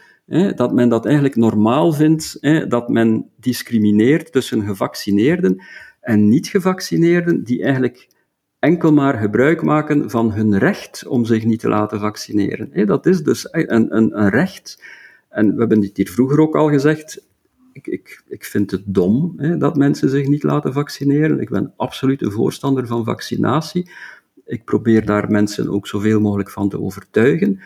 Dat 0.56 0.74
men 0.74 0.89
dat 0.89 1.06
eigenlijk 1.06 1.36
normaal 1.36 1.94
vindt, 1.94 2.38
dat 2.70 2.89
men 2.89 3.30
discrimineert 3.39 4.32
tussen 4.32 4.66
gevaccineerden 4.66 5.63
en 6.01 6.30
niet-gevaccineerden, 6.30 7.44
die 7.44 7.63
eigenlijk 7.63 8.08
enkel 8.60 8.94
maar 8.94 9.18
gebruik 9.18 9.62
maken 9.62 10.10
van 10.10 10.32
hun 10.32 10.58
recht 10.58 11.08
om 11.08 11.25
zich 11.25 11.46
niet 11.46 11.60
te 11.60 11.70
laten 11.70 12.00
vaccineren. 12.00 12.86
Dat 12.86 13.06
is 13.06 13.24
dus 13.24 13.48
een, 13.51 13.96
een, 13.96 14.20
een 14.20 14.30
recht. 14.30 14.84
En 15.30 15.54
we 15.54 15.60
hebben 15.60 15.80
dit 15.80 15.98
hier 15.98 16.10
vroeger 16.10 16.39
ook 16.39 16.56
al 16.56 16.70
gezegd. 16.70 17.28
Ik, 17.74 17.88
ik, 17.88 18.24
ik 18.28 18.46
vind 18.46 18.72
het 18.72 18.84
dom 18.86 19.34
hè, 19.38 19.58
dat 19.58 19.78
mensen 19.78 20.10
zich 20.10 20.28
niet 20.28 20.44
laten 20.44 20.74
vaccineren. 20.74 21.39
Ik 21.39 21.50
ben 21.50 21.74
absoluut 21.75 22.22
een 22.22 22.32
voorstander 22.32 22.88
van 22.88 23.06
vaccinatie. 23.06 23.92
Ik 24.46 24.63
probeer 24.63 25.06
daar 25.06 25.32
mensen 25.32 25.70
ook 25.70 25.88
zoveel 25.88 26.20
mogelijk 26.20 26.50
van 26.50 26.70
te 26.70 26.80
overtuigen. 26.80 27.60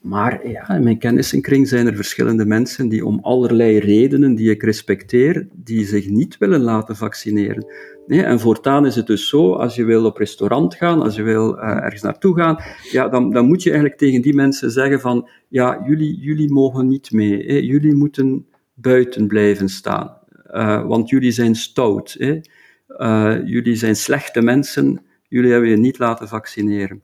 Maar 0.00 0.48
ja, 0.48 0.68
in 0.68 0.82
mijn 0.82 0.98
kennissenkring 0.98 1.68
zijn 1.68 1.86
er 1.86 1.94
verschillende 1.94 2.44
mensen 2.44 2.88
die 2.88 3.06
om 3.06 3.18
allerlei 3.22 3.78
redenen 3.78 4.34
die 4.34 4.50
ik 4.50 4.62
respecteer, 4.62 5.48
die 5.52 5.84
zich 5.84 6.08
niet 6.08 6.38
willen 6.38 6.60
laten 6.60 6.96
vaccineren. 6.96 7.66
En 8.06 8.40
voortaan 8.40 8.86
is 8.86 8.94
het 8.94 9.06
dus 9.06 9.28
zo, 9.28 9.52
als 9.52 9.74
je 9.74 9.84
wil 9.84 10.04
op 10.04 10.16
restaurant 10.16 10.74
gaan, 10.74 11.02
als 11.02 11.16
je 11.16 11.22
wil 11.22 11.54
uh, 11.54 11.62
ergens 11.62 12.02
naartoe 12.02 12.36
gaan, 12.36 12.62
ja, 12.90 13.08
dan, 13.08 13.30
dan 13.30 13.46
moet 13.46 13.62
je 13.62 13.70
eigenlijk 13.70 14.00
tegen 14.00 14.22
die 14.22 14.34
mensen 14.34 14.70
zeggen 14.70 15.00
van, 15.00 15.28
ja, 15.48 15.82
jullie, 15.86 16.18
jullie 16.18 16.52
mogen 16.52 16.86
niet 16.86 17.12
mee, 17.12 17.46
hè? 17.46 17.56
jullie 17.56 17.94
moeten 17.94 18.46
buiten 18.74 19.26
blijven 19.26 19.68
staan, 19.68 20.18
uh, 20.50 20.86
want 20.86 21.08
jullie 21.08 21.30
zijn 21.30 21.54
stout, 21.54 22.16
hè? 22.18 22.40
Uh, 22.88 23.36
jullie 23.44 23.74
zijn 23.74 23.96
slechte 23.96 24.42
mensen, 24.42 25.02
jullie 25.28 25.50
hebben 25.50 25.70
je 25.70 25.76
niet 25.76 25.98
laten 25.98 26.28
vaccineren. 26.28 27.02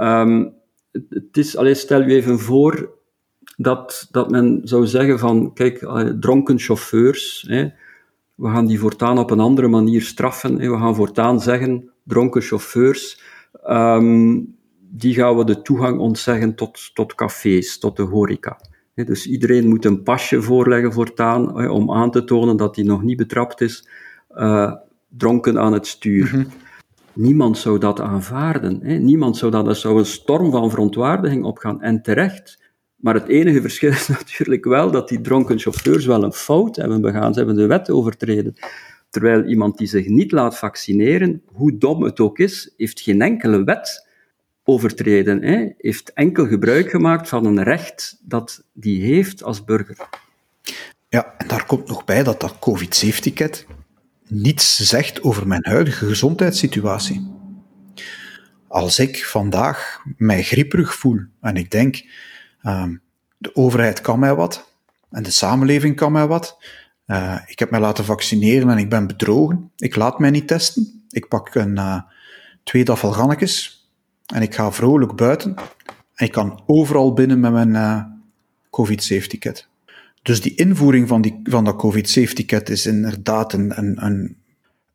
Um, 0.00 0.56
het 1.08 1.36
is, 1.36 1.56
alleen 1.56 1.76
stel 1.76 2.02
je 2.02 2.14
even 2.14 2.38
voor 2.38 2.96
dat, 3.56 4.08
dat 4.10 4.30
men 4.30 4.60
zou 4.64 4.86
zeggen 4.86 5.18
van, 5.18 5.52
kijk, 5.54 5.78
dronken 6.20 6.58
chauffeurs, 6.58 7.44
hè, 7.48 7.68
we 8.34 8.48
gaan 8.48 8.66
die 8.66 8.78
voortaan 8.78 9.18
op 9.18 9.30
een 9.30 9.40
andere 9.40 9.68
manier 9.68 10.02
straffen. 10.02 10.60
Hè, 10.60 10.70
we 10.70 10.76
gaan 10.76 10.94
voortaan 10.94 11.40
zeggen, 11.40 11.90
dronken 12.04 12.42
chauffeurs, 12.42 13.22
um, 13.68 14.56
die 14.78 15.14
gaan 15.14 15.36
we 15.36 15.44
de 15.44 15.62
toegang 15.62 15.98
ontzeggen 15.98 16.54
tot, 16.54 16.94
tot 16.94 17.14
cafés, 17.14 17.78
tot 17.78 17.96
de 17.96 18.02
horeca. 18.02 18.60
dus 18.94 19.26
iedereen 19.26 19.68
moet 19.68 19.84
een 19.84 20.02
pasje 20.02 20.42
voorleggen 20.42 20.92
voortaan, 20.92 21.70
om 21.70 21.92
aan 21.92 22.10
te 22.10 22.24
tonen 22.24 22.56
dat 22.56 22.76
hij 22.76 22.84
nog 22.84 23.02
niet 23.02 23.16
betrapt 23.16 23.60
is, 23.60 23.88
uh, 24.36 24.72
dronken 25.08 25.58
aan 25.58 25.72
het 25.72 25.86
stuur. 25.86 26.30
Mhm. 26.34 26.44
Niemand 27.18 27.58
zou 27.58 27.78
dat 27.78 28.00
aanvaarden. 28.00 28.80
Hè? 28.82 28.94
Niemand 28.94 29.36
zou 29.36 29.50
dat, 29.50 29.66
er 29.66 29.76
zou 29.76 29.98
een 29.98 30.06
storm 30.06 30.50
van 30.50 30.70
verontwaardiging 30.70 31.44
opgaan. 31.44 31.82
En 31.82 32.02
terecht. 32.02 32.62
Maar 32.96 33.14
het 33.14 33.28
enige 33.28 33.60
verschil 33.60 33.90
is 33.90 34.08
natuurlijk 34.18 34.64
wel 34.64 34.90
dat 34.90 35.08
die 35.08 35.20
dronken 35.20 35.58
chauffeurs 35.58 36.06
wel 36.06 36.22
een 36.22 36.32
fout 36.32 36.76
hebben 36.76 37.00
begaan. 37.00 37.32
Ze 37.32 37.38
hebben 37.38 37.56
de 37.56 37.66
wet 37.66 37.90
overtreden. 37.90 38.54
Terwijl 39.10 39.44
iemand 39.44 39.78
die 39.78 39.86
zich 39.86 40.06
niet 40.06 40.32
laat 40.32 40.58
vaccineren, 40.58 41.42
hoe 41.52 41.78
dom 41.78 42.02
het 42.02 42.20
ook 42.20 42.38
is, 42.38 42.74
heeft 42.76 43.00
geen 43.00 43.22
enkele 43.22 43.64
wet 43.64 44.08
overtreden. 44.64 45.42
Hè? 45.42 45.68
Heeft 45.78 46.12
enkel 46.12 46.46
gebruik 46.46 46.90
gemaakt 46.90 47.28
van 47.28 47.44
een 47.44 47.62
recht 47.62 48.20
dat 48.22 48.64
die 48.72 49.02
heeft 49.02 49.42
als 49.42 49.64
burger. 49.64 50.08
Ja, 51.08 51.34
en 51.38 51.48
daar 51.48 51.66
komt 51.66 51.88
nog 51.88 52.04
bij 52.04 52.22
dat 52.22 52.40
dat 52.40 52.58
COVID-safe-ticket 52.58 53.66
niets 54.28 54.76
zegt 54.76 55.22
over 55.22 55.46
mijn 55.46 55.66
huidige 55.66 56.06
gezondheidssituatie. 56.06 57.36
Als 58.68 58.98
ik 58.98 59.24
vandaag 59.24 60.02
mij 60.16 60.42
grieperig 60.42 60.94
voel 60.94 61.20
en 61.40 61.56
ik 61.56 61.70
denk, 61.70 62.04
uh, 62.62 62.84
de 63.38 63.56
overheid 63.56 64.00
kan 64.00 64.18
mij 64.18 64.34
wat 64.34 64.72
en 65.10 65.22
de 65.22 65.30
samenleving 65.30 65.96
kan 65.96 66.12
mij 66.12 66.26
wat, 66.26 66.58
uh, 67.06 67.38
ik 67.46 67.58
heb 67.58 67.70
mij 67.70 67.80
laten 67.80 68.04
vaccineren 68.04 68.70
en 68.70 68.78
ik 68.78 68.88
ben 68.88 69.06
bedrogen, 69.06 69.70
ik 69.76 69.96
laat 69.96 70.18
mij 70.18 70.30
niet 70.30 70.48
testen, 70.48 71.02
ik 71.10 71.28
pak 71.28 71.54
een 71.54 71.76
uh, 71.76 72.00
twee 72.64 72.84
dafalgannetjes 72.84 73.88
en 74.34 74.42
ik 74.42 74.54
ga 74.54 74.72
vrolijk 74.72 75.16
buiten 75.16 75.54
en 76.14 76.26
ik 76.26 76.32
kan 76.32 76.62
overal 76.66 77.12
binnen 77.12 77.40
met 77.40 77.52
mijn 77.52 77.74
uh, 77.74 78.02
COVID-safe 78.70 79.28
ticket. 79.28 79.68
Dus 80.22 80.40
die 80.40 80.54
invoering 80.54 81.08
van, 81.08 81.22
die, 81.22 81.40
van 81.42 81.64
dat 81.64 81.76
COVID-safe-ticket 81.76 82.68
is 82.68 82.86
inderdaad 82.86 83.52
een, 83.52 83.78
een, 83.78 84.04
een 84.04 84.36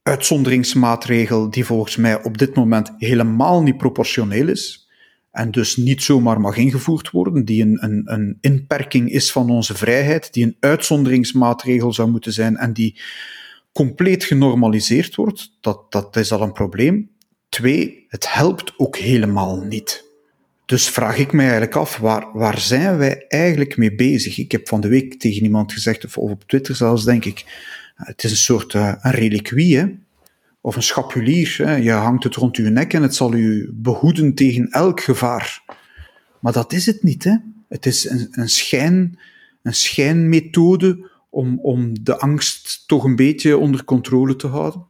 uitzonderingsmaatregel 0.04 1.50
die 1.50 1.66
volgens 1.66 1.96
mij 1.96 2.24
op 2.24 2.38
dit 2.38 2.56
moment 2.56 2.92
helemaal 2.98 3.62
niet 3.62 3.78
proportioneel 3.78 4.48
is 4.48 4.88
en 5.32 5.52
dus 5.52 5.78
niet 5.78 6.04
zomaar 6.04 6.42
mag 6.42 6.58
ingevoerd 6.58 7.10
worden, 7.10 7.46
die 7.46 7.62
een, 7.62 7.84
een, 7.84 8.02
een 8.06 8.38
inperking 8.42 9.12
is 9.12 9.32
van 9.32 9.50
onze 9.50 9.76
vrijheid, 9.76 10.34
die 10.34 10.44
een 10.44 10.58
uitzonderingsmaatregel 10.60 11.94
zou 11.94 12.10
moeten 12.10 12.34
zijn 12.34 12.58
en 12.58 12.74
die 12.74 13.02
compleet 13.72 14.24
genormaliseerd 14.24 15.16
wordt, 15.16 15.58
dat, 15.62 15.92
dat 15.92 16.16
is 16.16 16.32
al 16.32 16.42
een 16.42 16.52
probleem. 16.52 17.12
Twee, 17.50 18.06
het 18.08 18.34
helpt 18.34 18.74
ook 18.78 18.98
helemaal 18.98 19.62
niet. 19.62 20.13
Dus 20.74 20.90
vraag 20.90 21.18
ik 21.18 21.32
mij 21.32 21.46
eigenlijk 21.46 21.76
af, 21.76 21.98
waar, 21.98 22.28
waar 22.34 22.60
zijn 22.60 22.98
wij 22.98 23.26
eigenlijk 23.28 23.78
mee 23.78 23.96
bezig? 23.96 24.38
Ik 24.38 24.52
heb 24.52 24.68
van 24.68 24.82
de 24.82 24.88
week 24.88 25.20
tegen 25.20 25.44
iemand 25.44 25.74
gezegd, 25.74 26.06
of 26.06 26.18
op 26.18 26.44
Twitter 26.48 26.76
zelfs, 26.76 27.04
denk 27.04 27.26
ik, 27.26 27.46
eh, 27.96 28.08
het 28.08 28.24
is 28.24 28.32
een 28.32 28.38
soort 28.38 28.74
uh, 28.74 28.94
een 29.02 29.12
reliquie, 29.12 29.78
hè? 29.78 29.86
of 30.62 30.76
een 30.76 30.84
schapulier. 30.84 31.56
Hè? 31.58 31.76
Je 31.76 31.92
hangt 31.92 32.24
het 32.24 32.36
rond 32.36 32.58
je 32.58 32.64
nek 32.64 32.94
en 32.94 33.02
het 33.02 33.16
zal 33.16 33.34
u 33.34 33.70
behoeden 33.74 34.34
tegen 34.34 34.70
elk 34.70 35.02
gevaar. 35.02 35.64
Maar 36.40 36.54
dat 36.54 36.74
is 36.74 36.86
het 36.86 37.04
niet. 37.04 37.24
Hè? 37.24 37.36
Het 37.70 37.86
is 37.86 38.10
een, 38.10 38.28
een, 38.32 38.50
schijn, 38.50 39.20
een 39.64 39.76
schijnmethode 39.76 41.10
om, 41.30 41.60
om 41.60 42.04
de 42.04 42.18
angst 42.18 42.84
toch 42.88 43.04
een 43.04 43.16
beetje 43.16 43.58
onder 43.58 43.84
controle 43.84 44.36
te 44.36 44.48
houden. 44.48 44.86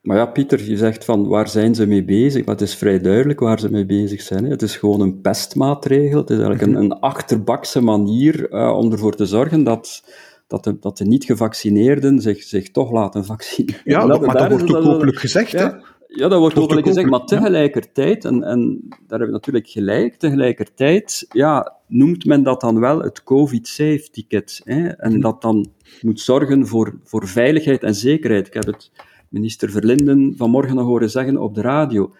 Maar 0.00 0.16
ja, 0.16 0.26
Pieter, 0.26 0.64
je 0.64 0.76
zegt 0.76 1.04
van 1.04 1.28
waar 1.28 1.48
zijn 1.48 1.74
ze 1.74 1.86
mee 1.86 2.04
bezig? 2.04 2.44
Maar 2.44 2.54
het 2.54 2.64
is 2.64 2.74
vrij 2.74 3.00
duidelijk 3.00 3.40
waar 3.40 3.60
ze 3.60 3.70
mee 3.70 3.86
bezig 3.86 4.20
zijn. 4.20 4.44
Hè. 4.44 4.50
Het 4.50 4.62
is 4.62 4.76
gewoon 4.76 5.00
een 5.00 5.20
pestmaatregel. 5.20 6.20
Het 6.20 6.30
is 6.30 6.38
eigenlijk 6.38 6.66
een, 6.66 6.82
een 6.82 7.00
achterbakse 7.00 7.80
manier 7.80 8.52
uh, 8.52 8.76
om 8.76 8.92
ervoor 8.92 9.14
te 9.14 9.26
zorgen 9.26 9.64
dat, 9.64 10.04
dat, 10.46 10.64
de, 10.64 10.78
dat 10.78 10.98
de 10.98 11.04
niet-gevaccineerden 11.04 12.20
zich, 12.20 12.42
zich 12.42 12.70
toch 12.70 12.90
laten 12.90 13.24
vaccineren. 13.24 13.80
Ja, 13.84 14.06
dat, 14.06 14.26
maar 14.26 14.36
dat 14.36 14.48
wordt 14.48 14.74
ook 14.74 14.84
openlijk 14.84 15.18
gezegd, 15.18 15.52
hè? 15.52 15.68
Ja, 16.06 16.28
dat 16.28 16.38
wordt 16.38 16.58
openlijk 16.58 16.86
gezegd, 16.86 17.08
maar 17.08 17.24
tegelijkertijd, 17.24 18.24
en, 18.24 18.42
en 18.42 18.80
daar 18.88 19.18
hebben 19.18 19.26
we 19.26 19.32
natuurlijk 19.32 19.68
gelijk, 19.68 20.14
tegelijkertijd 20.14 21.26
ja, 21.28 21.76
noemt 21.86 22.24
men 22.24 22.42
dat 22.42 22.60
dan 22.60 22.80
wel 22.80 23.00
het 23.00 23.22
COVID-safe 23.22 24.08
ticket. 24.10 24.60
Hè? 24.64 24.88
En 24.88 25.20
dat 25.20 25.42
dan 25.42 25.70
moet 26.00 26.20
zorgen 26.20 26.66
voor, 26.66 26.98
voor 27.04 27.28
veiligheid 27.28 27.82
en 27.82 27.94
zekerheid. 27.94 28.46
Ik 28.46 28.54
heb 28.54 28.66
het 28.66 28.90
minister 29.30 29.70
Verlinden 29.70 30.34
vanmorgen 30.36 30.74
nog 30.74 30.86
horen 30.86 31.10
zeggen 31.10 31.36
op 31.36 31.54
de 31.54 31.60
radio. 31.60 32.14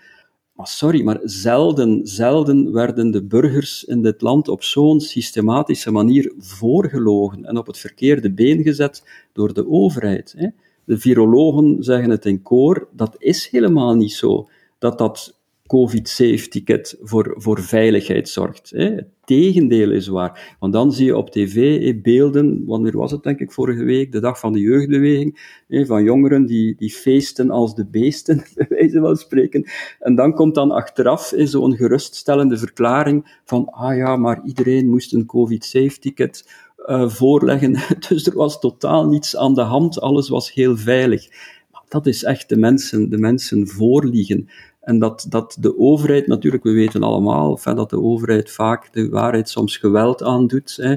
Maar 0.52 0.66
sorry, 0.68 1.02
maar 1.02 1.20
zelden, 1.22 2.06
zelden 2.06 2.72
werden 2.72 3.10
de 3.10 3.24
burgers 3.24 3.84
in 3.84 4.02
dit 4.02 4.20
land 4.20 4.48
op 4.48 4.62
zo'n 4.62 5.00
systematische 5.00 5.90
manier 5.90 6.32
voorgelogen 6.38 7.44
en 7.44 7.56
op 7.56 7.66
het 7.66 7.78
verkeerde 7.78 8.32
been 8.32 8.62
gezet 8.62 9.04
door 9.32 9.52
de 9.52 9.68
overheid. 9.68 10.34
Hè? 10.36 10.48
De 10.84 10.98
virologen 10.98 11.82
zeggen 11.82 12.10
het 12.10 12.26
in 12.26 12.42
koor, 12.42 12.88
dat 12.92 13.14
is 13.18 13.48
helemaal 13.48 13.94
niet 13.94 14.12
zo. 14.12 14.48
Dat 14.78 14.98
dat 14.98 15.39
COVID-safe 15.70 16.48
ticket 16.48 16.98
voor, 17.02 17.34
voor 17.36 17.62
veiligheid 17.62 18.28
zorgt. 18.28 18.70
Hè. 18.70 18.84
Het 18.84 19.06
tegendeel 19.24 19.90
is 19.90 20.06
waar. 20.06 20.56
Want 20.60 20.72
dan 20.72 20.92
zie 20.92 21.04
je 21.04 21.16
op 21.16 21.30
tv 21.30 21.94
beelden, 22.02 22.64
wanneer 22.66 22.96
was 22.96 23.10
het 23.10 23.22
denk 23.22 23.38
ik 23.38 23.52
vorige 23.52 23.84
week, 23.84 24.12
de 24.12 24.20
dag 24.20 24.38
van 24.38 24.52
de 24.52 24.60
jeugdbeweging, 24.60 25.58
van 25.68 26.02
jongeren 26.02 26.46
die, 26.46 26.74
die 26.76 26.90
feesten 26.90 27.50
als 27.50 27.74
de 27.74 27.86
beesten, 27.86 28.44
bij 28.54 28.66
wijze 28.68 29.00
van 29.00 29.16
spreken. 29.16 29.64
En 29.98 30.14
dan 30.14 30.34
komt 30.34 30.54
dan 30.54 30.70
achteraf 30.70 31.32
zo'n 31.36 31.76
geruststellende 31.76 32.58
verklaring 32.58 33.40
van, 33.44 33.68
ah 33.68 33.96
ja, 33.96 34.16
maar 34.16 34.40
iedereen 34.44 34.88
moest 34.88 35.12
een 35.12 35.26
COVID-safe 35.26 35.98
ticket 35.98 36.48
uh, 36.86 37.08
voorleggen. 37.08 37.76
Dus 38.08 38.26
er 38.26 38.36
was 38.36 38.60
totaal 38.60 39.08
niets 39.08 39.36
aan 39.36 39.54
de 39.54 39.62
hand, 39.62 40.00
alles 40.00 40.28
was 40.28 40.52
heel 40.52 40.76
veilig. 40.76 41.28
Dat 41.88 42.06
is 42.06 42.22
echt 42.22 42.48
de 42.48 42.56
mensen, 42.56 43.10
de 43.10 43.18
mensen 43.18 43.68
voorliegen. 43.68 44.48
En 44.90 44.98
dat, 44.98 45.26
dat 45.28 45.56
de 45.60 45.78
overheid, 45.78 46.26
natuurlijk, 46.26 46.62
we 46.62 46.72
weten 46.72 47.02
allemaal 47.02 47.50
enfin, 47.50 47.74
dat 47.74 47.90
de 47.90 48.00
overheid 48.00 48.50
vaak 48.50 48.92
de 48.92 49.08
waarheid 49.08 49.48
soms 49.48 49.76
geweld 49.76 50.22
aandoet, 50.22 50.76
hè, 50.76 50.94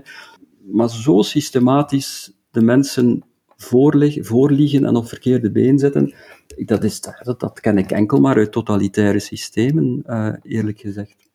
maar 0.71 0.89
zo 0.89 1.21
systematisch 1.21 2.33
de 2.51 2.61
mensen 2.61 3.23
voorlig, 3.55 4.17
voorliegen 4.25 4.85
en 4.85 4.95
op 4.95 5.07
verkeerde 5.07 5.51
been 5.51 5.79
zetten, 5.79 6.13
dat, 6.57 6.83
is, 6.83 7.01
dat, 7.01 7.39
dat 7.39 7.59
ken 7.59 7.77
ik 7.77 7.91
enkel 7.91 8.19
maar 8.19 8.35
uit 8.35 8.51
totalitaire 8.51 9.19
systemen, 9.19 10.03
uh, 10.07 10.33
eerlijk 10.43 10.79
gezegd. 10.79 11.29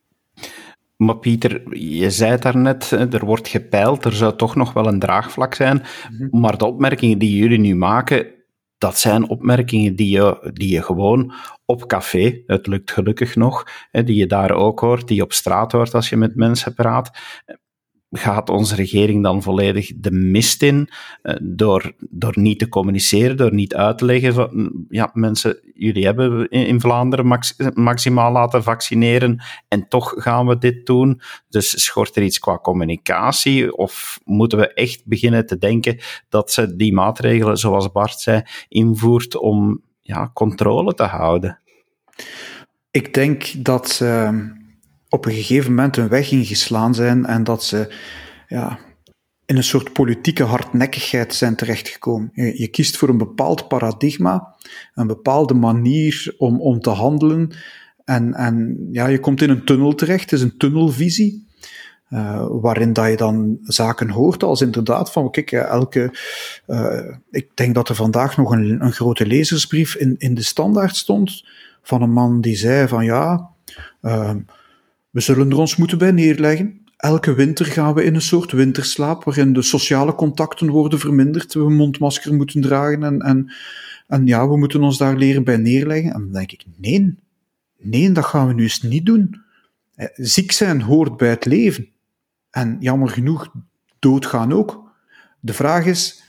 Maar 0.95 1.17
Pieter, 1.17 1.77
je 1.77 2.09
zei 2.09 2.31
het 2.31 2.41
daarnet, 2.41 2.91
er 2.91 3.25
wordt 3.25 3.47
gepeild, 3.47 4.05
er 4.05 4.13
zou 4.13 4.35
toch 4.35 4.55
nog 4.55 4.73
wel 4.73 4.87
een 4.87 4.99
draagvlak 4.99 5.53
zijn. 5.53 5.83
Mhm. 6.11 6.39
Maar 6.39 6.57
de 6.57 6.65
opmerkingen 6.65 7.17
die 7.17 7.37
jullie 7.37 7.59
nu 7.59 7.75
maken, 7.75 8.25
dat 8.79 8.97
zijn 8.97 9.29
opmerkingen 9.29 9.95
die 9.95 10.09
je, 10.09 10.51
die 10.53 10.73
je 10.73 10.83
gewoon 10.83 11.33
op 11.65 11.87
café, 11.87 12.41
het 12.45 12.67
lukt 12.67 12.91
gelukkig 12.91 13.35
nog, 13.35 13.63
die 13.91 14.15
je 14.15 14.27
daar 14.27 14.51
ook 14.51 14.79
hoort, 14.79 15.07
die 15.07 15.15
je 15.15 15.23
op 15.23 15.33
straat 15.33 15.71
hoort 15.71 15.93
als 15.93 16.09
je 16.09 16.17
met 16.17 16.35
mensen 16.35 16.73
praat 16.73 17.11
gaat 18.11 18.49
onze 18.49 18.75
regering 18.75 19.23
dan 19.23 19.41
volledig 19.41 19.91
de 19.95 20.11
mist 20.11 20.61
in 20.61 20.89
uh, 21.23 21.35
door, 21.41 21.93
door 22.09 22.39
niet 22.39 22.59
te 22.59 22.69
communiceren, 22.69 23.37
door 23.37 23.53
niet 23.53 23.75
uit 23.75 23.97
te 23.97 24.05
leggen 24.05 24.33
van, 24.33 24.49
mm, 24.51 24.85
ja, 24.89 25.09
mensen, 25.13 25.59
jullie 25.73 26.05
hebben 26.05 26.49
in, 26.49 26.81
Vlaanderen 26.81 27.25
max, 27.25 27.55
maximaal 27.73 28.31
laten 28.31 28.63
vaccineren 28.63 29.43
en 29.67 29.87
toch 29.87 30.13
gaan 30.17 30.47
we 30.47 30.57
dit 30.57 30.85
doen. 30.85 31.21
Dus 31.49 31.83
schort 31.83 32.15
er 32.15 32.23
iets 32.23 32.39
qua 32.39 32.57
communicatie 32.57 33.75
of 33.75 34.19
moeten 34.25 34.57
we 34.57 34.73
echt 34.73 35.05
beginnen 35.05 35.45
te 35.45 35.57
denken 35.57 35.99
dat 36.29 36.51
ze 36.51 36.75
die 36.75 36.93
maatregelen, 36.93 37.57
zoals 37.57 37.91
Bart 37.91 38.19
zei, 38.19 38.41
invoert 38.67 39.37
om 39.37 39.81
ja, 40.01 40.29
controle 40.33 40.93
te 40.93 41.03
houden? 41.03 41.59
Ik 42.91 43.13
denk 43.13 43.63
dat 43.63 43.89
ze 43.89 44.57
op 45.09 45.25
een 45.25 45.33
gegeven 45.33 45.69
moment 45.69 45.97
een 45.97 46.07
weg 46.07 46.31
ingeslaan 46.31 46.95
zijn 46.95 47.25
en 47.25 47.43
dat 47.43 47.63
ze 47.63 47.93
ja, 48.47 48.79
in 49.45 49.57
een 49.57 49.63
soort 49.63 49.93
politieke 49.93 50.43
hardnekkigheid 50.43 51.33
zijn 51.33 51.55
terechtgekomen. 51.55 52.29
Je, 52.33 52.59
je 52.59 52.67
kiest 52.67 52.97
voor 52.97 53.09
een 53.09 53.17
bepaald 53.17 53.67
paradigma, 53.67 54.55
een 54.93 55.07
bepaalde 55.07 55.53
manier 55.53 56.35
om, 56.37 56.61
om 56.61 56.79
te 56.79 56.89
handelen 56.89 57.51
en, 58.09 58.33
en 58.33 58.87
ja, 58.91 59.07
je 59.07 59.19
komt 59.19 59.41
in 59.41 59.49
een 59.49 59.65
tunnel 59.65 59.95
terecht, 59.95 60.21
het 60.21 60.31
is 60.31 60.41
een 60.41 60.57
tunnelvisie. 60.57 61.47
Uh, 62.09 62.45
waarin 62.49 62.93
dat 62.93 63.09
je 63.09 63.17
dan 63.17 63.57
zaken 63.61 64.09
hoort 64.09 64.43
als 64.43 64.61
inderdaad 64.61 65.11
van, 65.11 65.31
kijk, 65.31 65.51
elke, 65.51 66.13
uh, 66.67 67.15
ik 67.31 67.49
denk 67.53 67.75
dat 67.75 67.89
er 67.89 67.95
vandaag 67.95 68.37
nog 68.37 68.51
een, 68.51 68.83
een 68.83 68.91
grote 68.91 69.25
lezersbrief 69.25 69.95
in, 69.95 70.15
in 70.17 70.33
de 70.33 70.43
standaard 70.43 70.95
stond 70.95 71.45
van 71.81 72.01
een 72.01 72.11
man 72.11 72.41
die 72.41 72.55
zei 72.55 72.87
van 72.87 73.05
ja, 73.05 73.49
uh, 74.01 74.35
we 75.09 75.19
zullen 75.19 75.49
er 75.49 75.57
ons 75.57 75.75
moeten 75.75 75.97
bij 75.97 76.11
neerleggen. 76.11 76.83
Elke 76.97 77.33
winter 77.33 77.65
gaan 77.65 77.93
we 77.93 78.03
in 78.03 78.15
een 78.15 78.21
soort 78.21 78.51
winterslaap 78.51 79.23
waarin 79.23 79.53
de 79.53 79.61
sociale 79.61 80.15
contacten 80.15 80.69
worden 80.69 80.99
verminderd, 80.99 81.53
we 81.53 81.69
mondmasker 81.69 82.33
moeten 82.33 82.61
dragen 82.61 83.03
en, 83.03 83.19
en, 83.19 83.53
en 84.07 84.25
ja, 84.25 84.47
we 84.47 84.57
moeten 84.57 84.83
ons 84.83 84.97
daar 84.97 85.15
leren 85.15 85.43
bij 85.43 85.57
neerleggen. 85.57 86.13
En 86.13 86.19
dan 86.19 86.31
denk 86.31 86.51
ik, 86.51 86.65
nee, 86.77 87.15
nee, 87.77 88.11
dat 88.11 88.25
gaan 88.25 88.47
we 88.47 88.53
nu 88.53 88.63
eens 88.63 88.81
niet 88.81 89.05
doen. 89.05 89.41
Eh, 89.95 90.07
ziek 90.15 90.51
zijn 90.51 90.81
hoort 90.81 91.17
bij 91.17 91.29
het 91.29 91.45
leven. 91.45 91.87
En 92.49 92.77
jammer 92.79 93.09
genoeg, 93.09 93.51
doodgaan 93.99 94.53
ook. 94.53 94.91
De 95.39 95.53
vraag 95.53 95.85
is, 95.85 96.23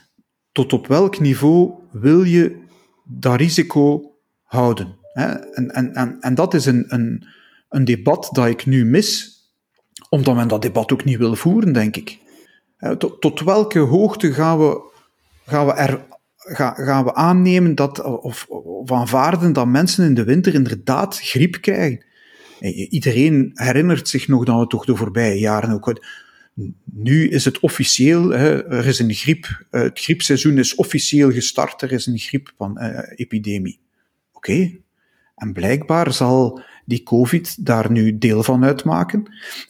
tot 0.51 0.73
op 0.73 0.87
welk 0.87 1.19
niveau 1.19 1.73
wil 1.91 2.23
je 2.23 2.57
dat 3.03 3.39
risico 3.39 4.15
houden? 4.43 4.95
En, 5.13 5.69
en, 5.69 5.93
en, 5.93 6.17
en 6.19 6.35
dat 6.35 6.53
is 6.53 6.65
een, 6.65 6.85
een, 6.87 7.25
een 7.71 7.85
debat 7.85 8.29
dat 8.31 8.47
ik 8.47 8.65
nu 8.65 8.85
mis, 8.85 9.39
omdat 10.09 10.35
men 10.35 10.47
dat 10.47 10.61
debat 10.61 10.91
ook 10.91 11.03
niet 11.03 11.17
wil 11.17 11.35
voeren, 11.35 11.73
denk 11.73 11.95
ik. 11.95 12.19
Tot, 12.97 13.21
tot 13.21 13.39
welke 13.39 13.79
hoogte 13.79 14.33
gaan 14.33 14.59
we, 14.59 14.91
gaan 15.45 15.65
we, 15.65 15.73
er, 15.73 16.05
gaan 16.85 17.03
we 17.03 17.13
aannemen 17.13 17.75
dat, 17.75 18.03
of, 18.03 18.47
aanvaarden 18.85 19.53
dat 19.53 19.67
mensen 19.67 20.05
in 20.05 20.13
de 20.13 20.23
winter 20.23 20.53
inderdaad 20.53 21.19
griep 21.19 21.61
krijgen? 21.61 22.05
Iedereen 22.89 23.51
herinnert 23.53 24.07
zich 24.07 24.27
nog 24.27 24.45
dat 24.45 24.59
we 24.59 24.67
toch 24.67 24.85
de 24.85 24.95
voorbije 24.95 25.39
jaren 25.39 25.71
ook. 25.71 26.05
Nu 26.83 27.29
is 27.29 27.45
het 27.45 27.59
officieel, 27.59 28.33
er 28.33 28.85
is 28.85 28.99
een 28.99 29.13
griep, 29.13 29.65
het 29.69 29.99
griepseizoen 29.99 30.57
is 30.57 30.75
officieel 30.75 31.31
gestart, 31.31 31.81
er 31.81 31.91
is 31.91 32.05
een 32.05 32.17
griepepidemie. 32.17 33.79
Oké, 34.31 34.71
en 35.35 35.53
blijkbaar 35.53 36.13
zal 36.13 36.61
die 36.85 37.03
COVID 37.03 37.65
daar 37.65 37.91
nu 37.91 38.17
deel 38.17 38.43
van 38.43 38.63
uitmaken. 38.63 39.23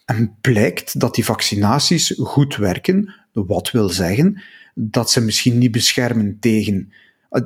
En 0.06 0.38
blijkt 0.41 1.00
dat 1.00 1.15
die 1.15 1.26
vaccinaties 1.26 2.13
goed 2.17 2.56
werken, 2.56 3.13
wat 3.34 3.71
wil 3.71 3.89
zeggen 3.89 4.41
dat 4.74 5.12
ze 5.12 5.21
misschien 5.21 5.58
niet 5.58 5.71
beschermen 5.71 6.38
tegen 6.39 6.93
eh, 7.30 7.41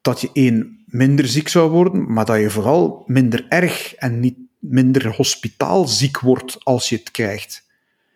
dat 0.00 0.20
je 0.20 0.30
één 0.32 0.84
minder 0.86 1.26
ziek 1.26 1.48
zou 1.48 1.70
worden, 1.70 2.12
maar 2.12 2.24
dat 2.24 2.40
je 2.40 2.50
vooral 2.50 3.02
minder 3.06 3.46
erg 3.48 3.94
en 3.94 4.20
niet 4.20 4.36
minder 4.58 5.14
hospitaalziek 5.16 6.20
wordt 6.20 6.64
als 6.64 6.88
je 6.88 6.96
het 6.96 7.10
krijgt. 7.10 7.68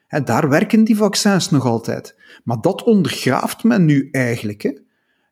En 0.09 0.25
daar 0.25 0.49
werken 0.49 0.85
die 0.85 0.97
vaccins 0.97 1.51
nog 1.51 1.65
altijd. 1.65 2.17
Maar 2.45 2.61
dat 2.61 2.83
ondergraaft 2.83 3.65
men 3.65 3.85
nu 3.85 4.09
eigenlijk. 4.11 4.63
Hè. 4.63 4.71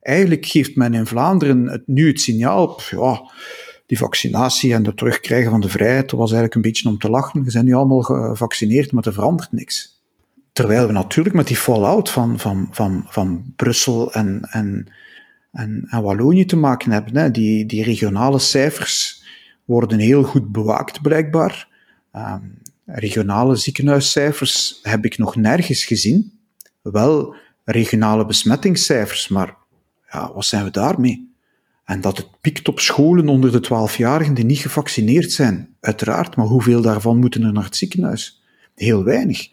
Eigenlijk 0.01 0.47
geeft 0.47 0.77
men 0.77 0.95
in 0.95 1.07
Vlaanderen 1.07 1.69
het, 1.69 1.83
nu 1.87 2.07
het 2.07 2.21
signaal, 2.21 2.81
ja, 2.91 3.31
die 3.93 4.01
vaccinatie 4.01 4.75
en 4.75 4.87
het 4.87 4.97
terugkrijgen 4.97 5.51
van 5.51 5.61
de 5.61 5.69
vrijheid, 5.69 6.11
dat 6.11 6.19
was 6.19 6.33
eigenlijk 6.33 6.55
een 6.55 6.63
beetje 6.63 6.89
om 6.89 6.99
te 6.99 7.11
lachen. 7.11 7.45
We 7.45 7.51
zijn 7.51 7.65
nu 7.65 7.75
allemaal 7.75 8.03
gevaccineerd, 8.03 8.93
maar 8.93 9.07
er 9.07 9.13
verandert 9.13 9.53
niks. 9.53 10.03
Terwijl 10.53 10.87
we 10.87 10.93
natuurlijk 10.93 11.35
met 11.35 11.47
die 11.47 11.57
fallout 11.57 12.11
van, 12.11 12.39
van, 12.39 12.69
van, 12.71 13.05
van 13.09 13.53
Brussel 13.57 14.13
en, 14.13 14.49
en, 14.51 14.93
en, 15.51 15.89
Wallonië 15.91 16.45
te 16.45 16.57
maken 16.57 16.93
hebben. 16.93 17.17
Hè. 17.17 17.31
Die, 17.31 17.67
die 17.67 17.83
regionale 17.83 18.39
cijfers 18.39 19.23
worden 19.65 19.99
heel 19.99 20.23
goed 20.23 20.53
bewaakt, 20.53 21.03
blijkbaar. 21.03 21.69
Um, 22.17 22.59
regionale 22.87 23.57
ziekenhuiscijfers 23.57 24.79
heb 24.83 25.05
ik 25.05 25.19
nog 25.19 25.37
nergens 25.37 25.85
gezien. 25.85 26.39
Wel 26.83 27.35
regionale 27.65 28.27
besmettingscijfers, 28.27 29.29
maar 29.29 29.57
ja, 30.11 30.33
wat 30.35 30.45
zijn 30.45 30.65
we 30.65 30.71
daarmee? 30.71 31.32
En 31.85 32.01
dat 32.01 32.17
het 32.17 32.41
piekt 32.41 32.69
op 32.69 32.81
scholen 32.81 33.29
onder 33.29 33.53
de 33.53 33.67
12-jarigen 33.67 34.35
die 34.35 34.45
niet 34.45 34.59
gevaccineerd 34.59 35.33
zijn. 35.33 35.77
Uiteraard, 35.81 36.37
maar 36.37 36.47
hoeveel 36.47 36.83
daarvan 36.83 37.19
moeten 37.19 37.43
er 37.43 37.53
naar 37.53 37.65
het 37.65 37.77
ziekenhuis? 37.77 38.43
Heel 38.75 39.05
weinig. 39.05 39.49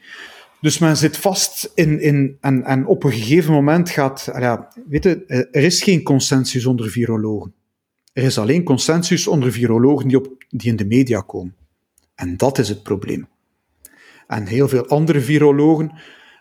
Dus 0.62 0.78
men 0.78 0.98
zit 0.98 1.18
vast 1.18 1.72
in, 1.76 2.02
in 2.02 2.38
en, 2.42 2.64
en 2.64 2.86
op 2.86 3.04
een 3.04 3.12
gegeven 3.12 3.54
moment 3.54 3.90
gaat, 3.90 4.30
ja, 4.34 4.74
weet 4.88 5.04
je, 5.04 5.26
er 5.52 5.64
is 5.64 5.84
geen 5.84 6.04
consensus 6.04 6.66
onder 6.66 6.90
virologen. 6.90 7.54
Er 8.14 8.24
is 8.24 8.38
alleen 8.38 8.64
consensus 8.64 9.28
onder 9.28 9.52
virologen 9.52 10.08
die, 10.08 10.18
op, 10.18 10.44
die 10.50 10.70
in 10.70 10.76
de 10.76 10.86
media 10.86 11.22
komen. 11.22 11.56
En 12.16 12.38
dat 12.38 12.58
is 12.58 12.70
het 12.70 12.84
probleem. 12.84 13.28
En 14.28 14.48
heel 14.48 14.68
veel 14.68 14.88
andere 14.88 15.22
virologen, 15.22 15.92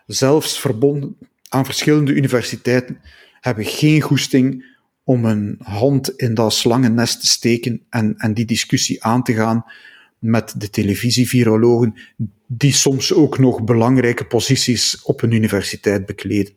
zelfs 0.05 0.59
verbonden 0.59 1.17
aan 1.49 1.65
verschillende 1.65 2.13
universiteiten, 2.13 3.01
hebben 3.39 3.65
geen 3.65 4.01
goesting 4.01 4.65
om 5.09 5.25
een 5.25 5.55
hand 5.59 6.09
in 6.15 6.33
dat 6.33 6.53
slangennest 6.53 7.19
te 7.19 7.27
steken 7.27 7.81
en, 7.89 8.17
en 8.17 8.33
die 8.33 8.45
discussie 8.45 9.03
aan 9.03 9.23
te 9.23 9.33
gaan 9.33 9.65
met 10.19 10.53
de 10.57 10.69
televisievirologen, 10.69 11.93
die 12.47 12.73
soms 12.73 13.13
ook 13.13 13.37
nog 13.37 13.63
belangrijke 13.63 14.25
posities 14.25 15.01
op 15.03 15.21
een 15.21 15.31
universiteit 15.31 16.05
bekleden. 16.05 16.53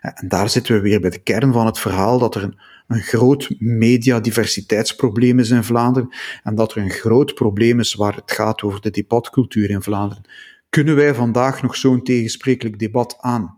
En 0.00 0.28
daar 0.28 0.48
zitten 0.48 0.74
we 0.74 0.80
weer 0.80 1.00
bij 1.00 1.10
de 1.10 1.18
kern 1.18 1.52
van 1.52 1.66
het 1.66 1.78
verhaal, 1.78 2.18
dat 2.18 2.34
er 2.34 2.42
een, 2.42 2.58
een 2.86 3.02
groot 3.02 3.54
mediadiversiteitsprobleem 3.58 5.38
is 5.38 5.50
in 5.50 5.64
Vlaanderen 5.64 6.14
en 6.42 6.54
dat 6.54 6.72
er 6.72 6.82
een 6.82 6.90
groot 6.90 7.34
probleem 7.34 7.80
is 7.80 7.94
waar 7.94 8.14
het 8.14 8.32
gaat 8.32 8.62
over 8.62 8.80
de 8.80 8.90
debatcultuur 8.90 9.70
in 9.70 9.82
Vlaanderen. 9.82 10.24
Kunnen 10.68 10.96
wij 10.96 11.14
vandaag 11.14 11.62
nog 11.62 11.76
zo'n 11.76 12.02
tegensprekelijk 12.02 12.78
debat 12.78 13.16
aan? 13.20 13.55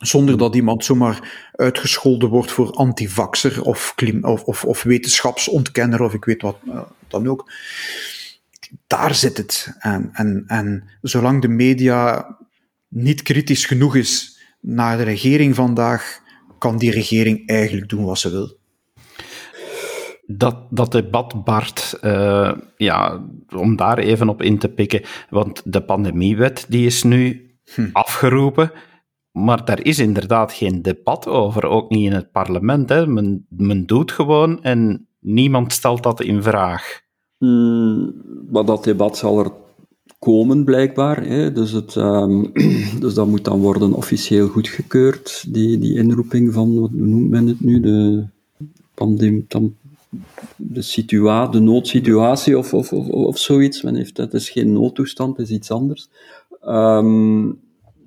Zonder 0.00 0.38
dat 0.38 0.54
iemand 0.54 0.84
zomaar 0.84 1.48
uitgescholden 1.52 2.28
wordt 2.28 2.50
voor 2.50 2.70
antivaxer 2.70 3.62
of, 3.62 3.94
of, 4.22 4.42
of, 4.44 4.64
of 4.64 4.82
wetenschapsontkenner 4.82 6.02
of 6.02 6.14
ik 6.14 6.24
weet 6.24 6.42
wat 6.42 6.56
uh, 6.68 6.80
dan 7.08 7.28
ook. 7.28 7.52
Daar 8.86 9.14
zit 9.14 9.36
het. 9.36 9.76
En, 9.78 10.10
en, 10.12 10.44
en 10.46 10.84
zolang 11.02 11.42
de 11.42 11.48
media 11.48 12.26
niet 12.88 13.22
kritisch 13.22 13.64
genoeg 13.64 13.96
is 13.96 14.38
naar 14.60 14.96
de 14.96 15.02
regering 15.02 15.54
vandaag, 15.54 16.20
kan 16.58 16.78
die 16.78 16.90
regering 16.90 17.48
eigenlijk 17.48 17.88
doen 17.88 18.04
wat 18.04 18.18
ze 18.18 18.30
wil. 18.30 18.58
Dat, 20.26 20.56
dat 20.70 20.92
debat, 20.92 21.44
Bart, 21.44 21.98
uh, 22.02 22.52
ja, 22.76 23.24
om 23.56 23.76
daar 23.76 23.98
even 23.98 24.28
op 24.28 24.42
in 24.42 24.58
te 24.58 24.68
pikken, 24.68 25.02
want 25.30 25.62
de 25.64 25.82
pandemiewet 25.82 26.66
die 26.68 26.86
is 26.86 27.02
nu 27.02 27.50
hm. 27.74 27.88
afgeroepen, 27.92 28.72
maar 29.32 29.64
daar 29.64 29.84
is 29.84 29.98
inderdaad 29.98 30.52
geen 30.52 30.82
debat 30.82 31.26
over, 31.26 31.64
ook 31.64 31.90
niet 31.90 32.06
in 32.06 32.12
het 32.12 32.32
parlement. 32.32 32.88
Hè. 32.88 33.06
Men, 33.06 33.46
men 33.48 33.86
doet 33.86 34.12
gewoon 34.12 34.62
en 34.62 35.06
niemand 35.18 35.72
stelt 35.72 36.02
dat 36.02 36.22
in 36.22 36.42
vraag. 36.42 37.00
Mm, 37.38 38.14
maar 38.50 38.64
dat 38.64 38.84
debat 38.84 39.16
zal 39.16 39.38
er 39.38 39.50
komen, 40.18 40.64
blijkbaar. 40.64 41.24
Hè. 41.24 41.52
Dus, 41.52 41.72
het, 41.72 41.94
um, 41.94 42.52
dus 43.00 43.14
dat 43.14 43.26
moet 43.26 43.44
dan 43.44 43.60
worden 43.60 43.92
officieel 43.92 44.48
goedgekeurd, 44.48 45.44
die, 45.48 45.78
die 45.78 45.96
inroeping 45.96 46.52
van, 46.52 46.80
wat 46.80 46.92
noemt 46.92 47.30
men 47.30 47.46
het 47.46 47.60
nu, 47.60 47.80
de 47.80 48.24
pandemie, 48.94 49.46
de, 50.56 50.82
situa 50.82 51.46
de 51.46 51.60
noodsituatie 51.60 52.58
of, 52.58 52.74
of, 52.74 52.92
of, 52.92 53.08
of 53.08 53.38
zoiets. 53.38 53.82
Men 53.82 53.94
heeft, 53.94 54.16
het 54.16 54.34
is 54.34 54.50
geen 54.50 54.72
noodtoestand, 54.72 55.38
is 55.38 55.50
iets 55.50 55.70
anders. 55.70 56.08
Um, 56.66 57.58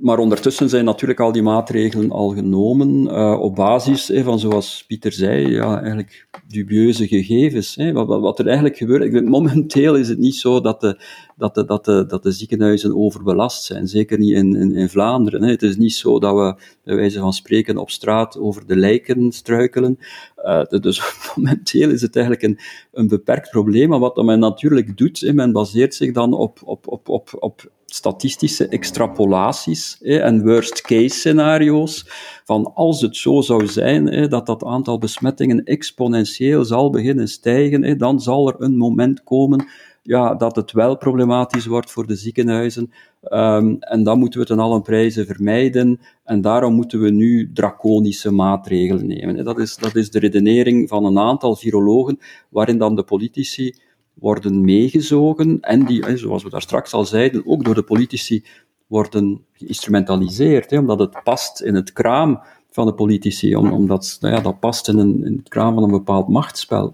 maar 0.04 0.18
ondertussen 0.18 0.70
zijn 0.70 0.86
natuurlijk 0.86 1.20
al 1.20 1.32
die 1.32 1.42
maatregelen 1.42 2.12
al 2.12 2.30
genomen 2.30 2.90
uh, 2.90 3.40
op 3.40 3.56
basis 3.56 4.12
van, 4.14 4.40
zoals 4.40 4.84
Pieter 4.88 5.12
zei, 5.12 5.48
ja, 5.48 5.82
eigenlijk 5.82 6.28
dubieuze 6.48 7.08
gegevens. 7.08 7.76
Wat, 7.76 8.08
wat, 8.08 8.40
er 8.40 8.46
eigenlijk 8.46 8.78
gebeurt, 8.78 9.26
momenteel 9.30 9.96
is 9.96 10.08
het 10.08 10.18
niet 10.18 10.36
zo 10.36 10.62
dat 10.62 10.82
de, 10.82 11.00
dat 11.44 11.56
de, 11.56 11.66
dat 11.66 11.86
de, 11.86 12.06
dat 12.06 12.24
de 12.24 12.32
ziekenhuizen 12.32 12.98
overbelast 12.98 13.64
zijn, 13.64 13.88
zeker 13.88 14.18
niet 14.18 14.32
in, 14.32 14.56
in, 14.56 14.76
in 14.76 14.90
Vlaanderen. 14.90 15.44
Hè. 15.44 15.50
Het 15.50 15.64
is 15.64 15.78
niet 15.78 15.94
zo 15.94 16.20
dat 16.20 16.36
we, 16.36 16.56
bij 16.84 16.96
wijze 16.96 17.20
van 17.20 17.34
spreken, 17.34 17.78
op 17.78 17.90
straat 17.90 18.38
over 18.38 18.68
de 18.68 18.76
lijken 18.76 19.32
struikelen. 19.32 20.00
Uh, 20.46 20.64
dus 20.64 21.02
momenteel 21.36 21.90
is 21.90 22.02
het 22.02 22.16
eigenlijk 22.16 22.46
een, 22.46 22.60
een 22.92 23.08
beperkt 23.08 23.50
probleem, 23.50 23.90
maar 23.90 24.00
wat 24.00 24.24
men 24.24 24.40
natuurlijk 24.40 24.98
doet, 24.98 25.34
men 25.34 25.52
baseert 25.52 25.96
zich 25.96 26.14
dan 26.14 26.34
op, 26.34 26.60
op, 26.64 26.88
op, 26.88 27.10
op, 27.10 27.30
op 27.40 27.72
statistische 27.86 28.68
extrapolaties 28.68 29.98
hè, 30.02 30.18
en 30.18 30.44
worst-case 30.44 31.16
scenario's 31.16 32.06
van 32.46 32.74
als 32.74 33.02
het 33.02 33.18
zo 33.18 33.42
zou 33.42 33.68
zijn 33.68 34.06
hè, 34.08 34.28
dat 34.28 34.46
dat 34.46 34.64
aantal 34.64 34.98
besmettingen 34.98 35.64
exponentieel 35.64 36.66
zal 36.66 36.90
beginnen 36.90 37.28
stijgen, 37.28 37.84
hè, 37.84 37.96
dan 37.96 38.22
zal 38.22 38.48
er 38.48 38.56
een 38.58 38.78
moment 38.78 39.24
komen 39.24 39.66
ja, 40.04 40.36
dat 40.36 40.56
het 40.56 40.72
wel 40.72 40.98
problematisch 40.98 41.66
wordt 41.66 41.92
voor 41.92 42.08
de 42.08 42.16
ziekenhuizen. 42.16 42.92
Um, 43.32 43.78
en 43.80 44.04
dan 44.04 44.20
moeten 44.20 44.40
we 44.40 44.46
ten 44.46 44.60
allen 44.60 44.82
prijze 44.82 45.26
vermijden. 45.26 46.00
En 46.24 46.42
daarom 46.42 46.74
moeten 46.74 47.02
we 47.02 47.10
nu 47.10 47.52
draconische 47.54 48.32
maatregelen 48.32 49.08
nemen. 49.08 49.46
Dat 49.46 49.60
is, 49.60 49.76
dat 49.76 49.96
is 49.96 50.12
de 50.12 50.20
redenering 50.20 50.90
van 50.90 51.06
een 51.06 51.20
aantal 51.20 51.56
virologen, 51.56 52.20
waarin 52.50 52.78
dan 52.78 52.96
de 52.96 53.04
politici 53.04 53.76
worden 54.14 54.66
meegezogen 54.66 55.60
en 55.62 55.86
die, 55.86 56.18
zoals 56.18 56.44
we 56.44 56.50
daar 56.50 56.62
straks 56.62 56.94
al 56.94 57.06
zeiden, 57.06 57.46
ook 57.46 57.64
door 57.64 57.76
de 57.76 57.84
politici 57.84 58.44
worden 58.88 59.46
geïnstrumentaliseerd, 59.54 60.70
hè, 60.70 60.78
omdat 60.78 61.00
het 61.00 61.24
past 61.24 61.62
in 61.62 61.76
het 61.76 61.94
kraam 61.94 62.42
van 62.70 62.86
de 62.86 62.94
politici, 62.94 63.56
omdat 63.56 64.18
nou 64.22 64.34
ja, 64.36 64.42
dat 64.42 64.60
past 64.60 64.88
in, 64.88 64.98
een, 64.98 65.26
in 65.26 65.36
het 65.38 65.50
kraam 65.50 65.74
van 65.74 65.84
een 65.84 65.92
bepaald 65.92 66.28
machtsspel. 66.28 66.94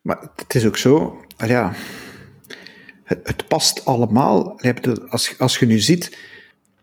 Maar 0.00 0.30
het 0.36 0.54
is 0.54 0.66
ook 0.66 0.76
zo, 0.76 1.16
ja, 1.48 1.74
het, 3.04 3.20
het 3.22 3.48
past 3.48 3.84
allemaal. 3.84 4.60
Als, 5.08 5.38
als 5.38 5.58
je 5.58 5.66
nu 5.66 5.78
ziet, 5.78 6.18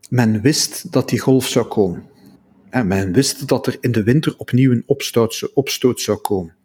men 0.10 0.42
wist 0.42 0.92
dat 0.92 1.10
die 1.10 1.20
golf 1.20 1.48
zou 1.48 1.66
komen. 1.66 2.10
En 2.70 2.88
men 2.88 3.14
wist 3.14 3.48
dat 3.48 3.68
er 3.68 3.78
in 3.80 3.92
de 3.92 4.04
winter 4.04 4.34
opnieuw 4.38 4.72
een 4.72 4.84
opstoot, 4.86 5.52
opstoot 5.54 6.02
zou 6.02 6.18
komen. 6.18 6.56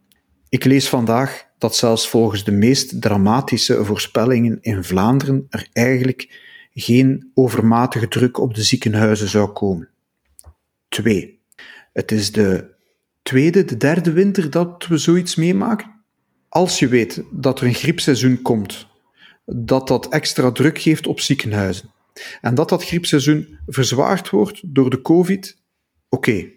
Ik 0.49 0.65
lees 0.65 0.89
vandaag 0.89 1.45
dat 1.57 1.75
zelfs 1.75 2.09
volgens 2.09 2.43
de 2.43 2.51
meest 2.51 3.01
dramatische 3.01 3.85
voorspellingen 3.85 4.57
in 4.61 4.83
Vlaanderen 4.83 5.47
er 5.49 5.67
eigenlijk 5.73 6.45
geen 6.73 7.31
overmatige 7.33 8.07
druk 8.07 8.37
op 8.37 8.53
de 8.53 8.63
ziekenhuizen 8.63 9.27
zou 9.27 9.49
komen. 9.49 9.89
Twee. 10.89 11.39
Het 11.93 12.11
is 12.11 12.31
de 12.31 12.75
tweede, 13.21 13.65
de 13.65 13.77
derde 13.77 14.11
winter 14.11 14.49
dat 14.49 14.87
we 14.87 14.97
zoiets 14.97 15.35
meemaken. 15.35 15.96
Als 16.57 16.79
je 16.79 16.87
weet 16.87 17.23
dat 17.31 17.59
er 17.59 17.67
een 17.67 17.73
griepseizoen 17.73 18.41
komt, 18.41 18.87
dat 19.45 19.87
dat 19.87 20.09
extra 20.09 20.51
druk 20.51 20.79
geeft 20.79 21.07
op 21.07 21.19
ziekenhuizen 21.19 21.91
en 22.41 22.55
dat 22.55 22.69
dat 22.69 22.85
griepseizoen 22.85 23.57
verzwaard 23.67 24.29
wordt 24.29 24.61
door 24.63 24.89
de 24.89 25.01
COVID, 25.01 25.57
oké, 26.09 26.55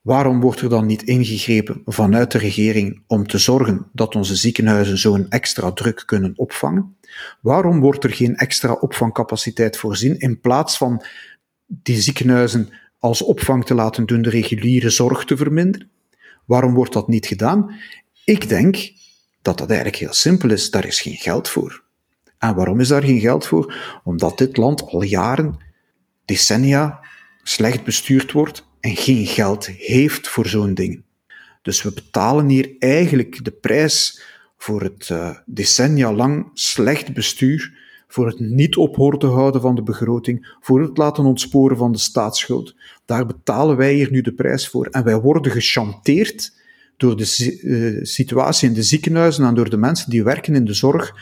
Waarom 0.00 0.40
wordt 0.40 0.60
er 0.60 0.68
dan 0.68 0.86
niet 0.86 1.02
ingegrepen 1.02 1.82
vanuit 1.84 2.32
de 2.32 2.38
regering 2.38 3.02
om 3.06 3.26
te 3.26 3.38
zorgen 3.38 3.86
dat 3.92 4.14
onze 4.14 4.36
ziekenhuizen 4.36 4.98
zo'n 4.98 5.26
extra 5.28 5.72
druk 5.72 6.02
kunnen 6.06 6.32
opvangen? 6.36 6.96
Waarom 7.40 7.80
wordt 7.80 8.04
er 8.04 8.12
geen 8.12 8.36
extra 8.36 8.72
opvangcapaciteit 8.72 9.76
voorzien 9.76 10.18
in 10.18 10.40
plaats 10.40 10.76
van 10.76 11.04
die 11.66 12.00
ziekenhuizen 12.00 12.68
als 12.98 13.22
opvang 13.22 13.64
te 13.64 13.74
laten 13.74 14.06
doen 14.06 14.22
de 14.22 14.30
reguliere 14.30 14.90
zorg 14.90 15.24
te 15.24 15.36
verminderen? 15.36 15.90
Waarom 16.44 16.74
wordt 16.74 16.92
dat 16.92 17.08
niet 17.08 17.26
gedaan? 17.26 17.74
Ik 18.24 18.48
denk 18.48 18.96
dat 19.42 19.58
dat 19.58 19.68
eigenlijk 19.68 19.98
heel 19.98 20.12
simpel 20.12 20.50
is. 20.50 20.70
Daar 20.70 20.86
is 20.86 21.00
geen 21.00 21.16
geld 21.16 21.48
voor. 21.48 21.82
En 22.38 22.54
waarom 22.54 22.80
is 22.80 22.88
daar 22.88 23.02
geen 23.02 23.20
geld 23.20 23.46
voor? 23.46 23.74
Omdat 24.04 24.38
dit 24.38 24.56
land 24.56 24.82
al 24.82 25.02
jaren, 25.02 25.56
decennia, 26.24 27.00
slecht 27.42 27.84
bestuurd 27.84 28.32
wordt 28.32 28.66
en 28.80 28.96
geen 28.96 29.26
geld 29.26 29.66
heeft 29.66 30.28
voor 30.28 30.46
zo'n 30.46 30.74
ding. 30.74 31.02
Dus 31.62 31.82
we 31.82 31.92
betalen 31.92 32.48
hier 32.48 32.76
eigenlijk 32.78 33.44
de 33.44 33.50
prijs 33.50 34.22
voor 34.56 34.82
het 34.82 35.08
uh, 35.12 35.36
decennia 35.46 36.12
lang 36.12 36.50
slecht 36.54 37.12
bestuur, 37.14 37.76
voor 38.08 38.26
het 38.26 38.40
niet 38.40 38.76
op 38.76 38.98
orde 38.98 39.26
houden 39.26 39.60
van 39.60 39.74
de 39.74 39.82
begroting, 39.82 40.56
voor 40.60 40.82
het 40.82 40.96
laten 40.96 41.24
ontsporen 41.24 41.76
van 41.76 41.92
de 41.92 41.98
staatsschuld. 41.98 42.74
Daar 43.04 43.26
betalen 43.26 43.76
wij 43.76 43.92
hier 43.92 44.10
nu 44.10 44.20
de 44.20 44.34
prijs 44.34 44.68
voor. 44.68 44.86
En 44.86 45.04
wij 45.04 45.20
worden 45.20 45.52
gechanteerd 45.52 46.56
door 46.98 47.16
de 47.16 47.58
uh, 47.62 47.98
situatie 48.04 48.68
in 48.68 48.74
de 48.74 48.82
ziekenhuizen 48.82 49.44
en 49.44 49.54
door 49.54 49.70
de 49.70 49.76
mensen 49.76 50.10
die 50.10 50.24
werken 50.24 50.54
in 50.54 50.64
de 50.64 50.74
zorg, 50.74 51.14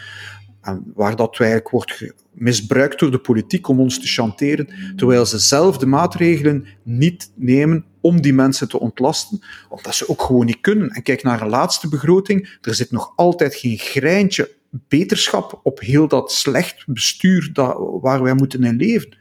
en 0.61 0.93
waar 0.95 1.17
dat 1.17 1.39
eigenlijk 1.39 1.71
wordt 1.71 2.13
misbruikt 2.33 2.99
door 2.99 3.11
de 3.11 3.19
politiek 3.19 3.69
om 3.69 3.81
ons 3.81 4.01
te 4.01 4.07
chanteren, 4.07 4.69
terwijl 4.97 5.27
ze 5.27 5.39
zelf 5.39 5.79
de 5.79 5.87
maatregelen 5.87 6.67
niet 6.83 7.31
nemen 7.35 7.85
om 8.01 8.21
die 8.21 8.33
mensen 8.33 8.69
te 8.69 8.81
ontlasten, 8.81 9.43
omdat 9.69 9.95
ze 9.95 10.09
ook 10.09 10.23
gewoon 10.23 10.47
niet 10.47 10.61
kunnen. 10.61 10.91
En 10.91 11.03
kijk 11.03 11.23
naar 11.23 11.43
een 11.43 11.49
laatste 11.49 11.89
begroting, 11.89 12.59
er 12.61 12.75
zit 12.75 12.91
nog 12.91 13.13
altijd 13.17 13.55
geen 13.55 13.79
greintje 13.79 14.55
beterschap 14.71 15.61
op 15.63 15.81
heel 15.81 16.09
dat 16.09 16.33
slecht 16.33 16.85
bestuur 16.87 17.51
dat, 17.53 17.77
waar 18.01 18.23
wij 18.23 18.35
moeten 18.35 18.65
in 18.65 18.77
leven. 18.77 19.17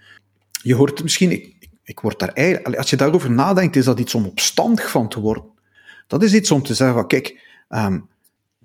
Je 0.61 0.75
hoort 0.75 1.03
misschien, 1.03 1.31
ik, 1.31 1.69
ik 1.83 1.99
word 1.99 2.19
daar 2.19 2.33
eigenlijk, 2.33 2.75
als 2.75 2.89
je 2.89 2.95
daarover 2.95 3.31
nadenkt, 3.31 3.75
is 3.75 3.85
dat 3.85 3.99
iets 3.99 4.15
om 4.15 4.25
opstandig 4.25 4.89
van 4.89 5.09
te 5.09 5.19
worden. 5.19 5.53
Dat 6.07 6.23
is 6.23 6.33
iets 6.33 6.51
om 6.51 6.63
te 6.63 6.73
zeggen 6.73 6.95
van, 6.95 7.07
kijk, 7.07 7.39
um, 7.69 8.09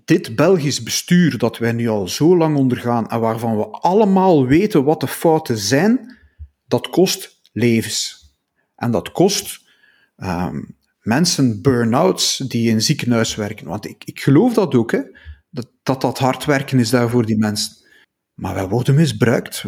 dit 0.05 0.37
Belgisch 0.37 0.83
bestuur 0.83 1.39
dat 1.39 1.59
wij 1.59 1.73
nu 1.73 1.89
al 1.89 2.09
zo 2.09 2.37
lang 2.37 2.57
ondergaan 2.57 3.09
en 3.09 3.21
waarvan 3.21 3.57
we 3.57 3.67
allemaal 3.67 4.47
weten 4.47 4.85
wat 4.85 5.01
de 5.01 5.09
fouten 5.09 5.59
zijn, 5.59 6.17
dat 6.67 6.91
kost 6.91 7.41
levens. 7.53 8.29
En 8.77 8.91
dat 8.91 9.13
kost 9.13 9.61
um, 10.17 10.77
mensen 11.01 11.63
burn-outs 11.63 12.37
die 12.37 12.71
in 12.71 12.83
ziekenhuis 12.83 13.35
werken. 13.35 13.67
Want 13.67 13.87
ik, 13.87 14.05
ik 14.05 14.21
geloof 14.21 14.55
dat 14.55 14.75
ook, 14.75 14.93
hè, 14.93 15.01
dat, 15.51 15.69
dat 15.83 16.01
dat 16.01 16.19
hard 16.19 16.45
werken 16.45 16.79
is 16.79 16.91
daar 16.91 17.11
voor 17.11 17.27
die 17.27 17.39
mensen. 17.39 17.77
Maar 18.35 18.55
wij 18.55 18.69
worden 18.69 18.95
misbruikt. 18.95 19.65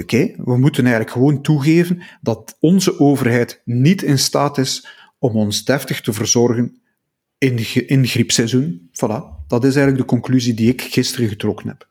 Oké, 0.00 0.34
we 0.36 0.56
moeten 0.58 0.84
eigenlijk 0.84 1.14
gewoon 1.14 1.42
toegeven 1.42 2.02
dat 2.20 2.56
onze 2.60 3.00
overheid 3.00 3.62
niet 3.64 4.02
in 4.02 4.18
staat 4.18 4.58
is 4.58 4.88
om 5.18 5.36
ons 5.36 5.64
deftig 5.64 6.00
te 6.00 6.12
verzorgen 6.12 6.82
in, 7.86 8.06
griepseizoen. 8.06 8.90
Voilà, 8.92 9.46
dat 9.46 9.64
is 9.64 9.76
eigenlijk 9.76 9.96
de 9.96 10.14
conclusie 10.14 10.54
die 10.54 10.68
ik 10.68 10.82
gisteren 10.82 11.28
getrokken 11.28 11.68
heb. 11.68 11.86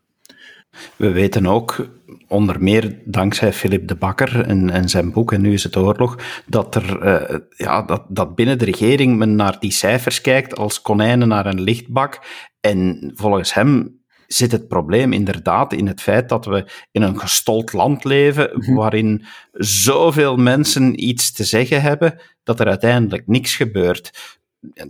We 0.96 1.12
weten 1.12 1.46
ook, 1.46 1.90
onder 2.28 2.64
meer 2.64 2.98
dankzij 3.06 3.54
Philip 3.54 3.88
de 3.88 3.96
Bakker 3.96 4.42
en, 4.42 4.70
en 4.70 4.90
zijn 4.90 5.12
boek 5.12 5.32
En 5.32 5.42
nu 5.42 5.54
is 5.54 5.64
het 5.64 5.76
oorlog, 5.76 6.18
dat, 6.46 6.76
er, 6.76 7.06
uh, 7.06 7.40
ja, 7.58 7.82
dat, 7.82 8.04
dat 8.08 8.36
binnen 8.36 8.58
de 8.58 8.66
regering 8.66 9.18
men 9.18 9.36
naar 9.36 9.60
die 9.60 9.72
cijfers 9.72 10.22
kijkt 10.22 10.56
als 10.56 10.82
konijnen 10.82 11.28
naar 11.28 11.46
een 11.46 11.62
lichtbak. 11.62 12.22
En 12.60 13.12
volgens 13.16 13.54
hem 13.54 14.02
zit 14.28 14.52
het 14.52 14.68
probleem 14.68 15.14
inderdaad 15.14 15.74
in 15.74 15.88
het 15.88 16.02
feit 16.02 16.30
dat 16.30 16.46
we 16.46 16.66
in 16.92 17.02
een 17.02 17.20
gestold 17.20 17.74
land 17.74 18.04
leven, 18.04 18.50
mhm. 18.54 18.74
waarin 18.74 19.26
zoveel 19.54 20.36
mensen 20.36 21.04
iets 21.04 21.32
te 21.32 21.44
zeggen 21.44 21.82
hebben, 21.82 22.20
dat 22.44 22.60
er 22.60 22.68
uiteindelijk 22.68 23.28
niks 23.28 23.56
gebeurt. 23.56 24.40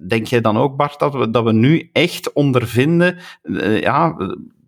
Denk 0.08 0.28
jij 0.28 0.42
dan 0.42 0.58
ook, 0.58 0.76
Bart, 0.76 1.00
dat 1.00 1.14
we, 1.14 1.30
dat 1.30 1.44
we 1.44 1.54
nu 1.54 1.90
echt 1.92 2.34
ondervinden, 2.34 3.18
uh, 3.44 3.82
ja, 3.82 4.16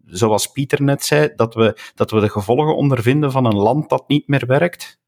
zoals 0.06 0.52
Pieter 0.52 0.82
net 0.82 1.04
zei, 1.04 1.30
dat 1.36 1.54
we, 1.54 1.78
dat 1.96 2.12
we 2.12 2.20
de 2.20 2.30
gevolgen 2.30 2.76
ondervinden 2.76 3.32
van 3.32 3.46
een 3.46 3.56
land 3.56 3.90
dat 3.90 4.04
niet 4.08 4.28
meer 4.28 4.44
werkt? 4.48 5.00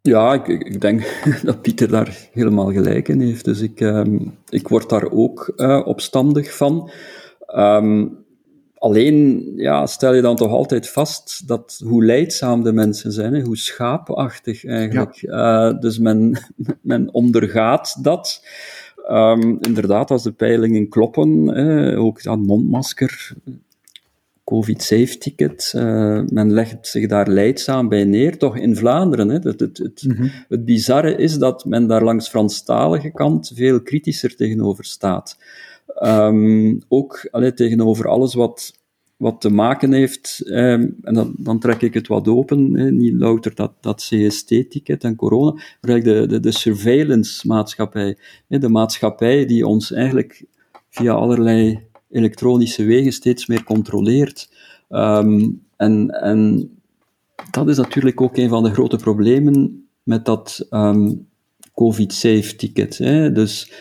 Ja, 0.00 0.32
ik, 0.32 0.46
ik 0.46 0.80
denk 0.80 1.22
dat 1.42 1.62
Pieter 1.62 1.88
daar 1.88 2.28
helemaal 2.32 2.72
gelijk 2.72 3.08
in 3.08 3.20
heeft. 3.20 3.44
Dus 3.44 3.60
ik, 3.60 3.80
um, 3.80 4.38
ik 4.48 4.68
word 4.68 4.88
daar 4.88 5.10
ook 5.10 5.52
uh, 5.56 5.86
opstandig 5.86 6.56
van. 6.56 6.90
Um, 7.56 8.24
alleen 8.82 9.52
ja, 9.56 9.86
stel 9.86 10.14
je 10.14 10.22
dan 10.22 10.36
toch 10.36 10.50
altijd 10.50 10.88
vast 10.88 11.48
dat 11.48 11.80
hoe 11.84 12.04
leidzaam 12.04 12.62
de 12.62 12.72
mensen 12.72 13.12
zijn, 13.12 13.34
hè, 13.34 13.42
hoe 13.42 13.56
schaapachtig 13.56 14.64
eigenlijk. 14.64 15.14
Ja. 15.14 15.70
Uh, 15.70 15.80
dus 15.80 15.98
men, 15.98 16.38
men 16.82 17.14
ondergaat 17.14 18.04
dat. 18.04 18.46
Um, 19.10 19.58
inderdaad, 19.60 20.10
als 20.10 20.22
de 20.22 20.32
peilingen 20.32 20.88
kloppen, 20.88 21.54
eh, 21.54 22.04
ook 22.04 22.26
aan 22.26 22.40
mondmasker, 22.40 23.34
COVID-safe-ticket. 24.44 25.72
Uh, 25.76 26.22
men 26.26 26.52
legt 26.52 26.86
zich 26.86 27.06
daar 27.08 27.28
leidzaam 27.28 27.88
bij 27.88 28.04
neer, 28.04 28.38
toch 28.38 28.56
in 28.56 28.76
Vlaanderen. 28.76 29.28
Hè. 29.28 29.34
Het, 29.34 29.60
het, 29.60 29.78
het, 29.78 30.02
mm 30.06 30.16
-hmm. 30.16 30.30
het 30.48 30.64
bizarre 30.64 31.16
is 31.16 31.38
dat 31.38 31.64
men 31.64 31.86
daar 31.86 32.04
langs 32.04 32.28
Franstalige 32.28 33.10
kant 33.10 33.52
veel 33.54 33.82
kritischer 33.82 34.36
tegenover 34.36 34.84
staat. 34.84 35.38
Um, 36.02 36.78
ook 36.88 37.28
allee, 37.30 37.54
tegenover 37.54 38.08
alles 38.08 38.34
wat, 38.34 38.72
wat 39.22 39.40
te 39.40 39.50
maken 39.50 39.92
heeft, 39.92 40.42
um, 40.44 40.96
en 41.02 41.14
dan, 41.14 41.34
dan, 41.38 41.58
trek 41.58 41.82
ik 41.82 41.94
het 41.94 42.06
wat 42.06 42.28
open, 42.28 42.96
niet 42.96 43.12
louter 43.14 43.54
dat, 43.54 43.72
dat 43.80 44.08
CST-ticket 44.08 45.04
en 45.04 45.16
corona, 45.16 45.62
maar 45.80 46.02
de, 46.02 46.26
de, 46.26 46.40
de 46.40 46.50
surveillance-maatschappij. 46.50 48.16
De 48.46 48.68
maatschappij 48.68 49.46
die 49.46 49.66
ons 49.66 49.92
eigenlijk 49.92 50.44
via 50.88 51.12
allerlei 51.12 51.80
elektronische 52.10 52.84
wegen 52.84 53.12
steeds 53.12 53.46
meer 53.46 53.64
controleert. 53.64 54.50
Um, 54.88 55.62
en, 55.76 56.10
en 56.10 56.70
dat 57.50 57.68
is 57.68 57.76
natuurlijk 57.76 58.20
ook 58.20 58.36
een 58.36 58.48
van 58.48 58.62
de 58.62 58.72
grote 58.72 58.96
problemen 58.96 59.86
met 60.02 60.24
dat 60.24 60.66
um, 60.70 61.28
COVID-safe-ticket. 61.74 62.96
Dus 63.34 63.72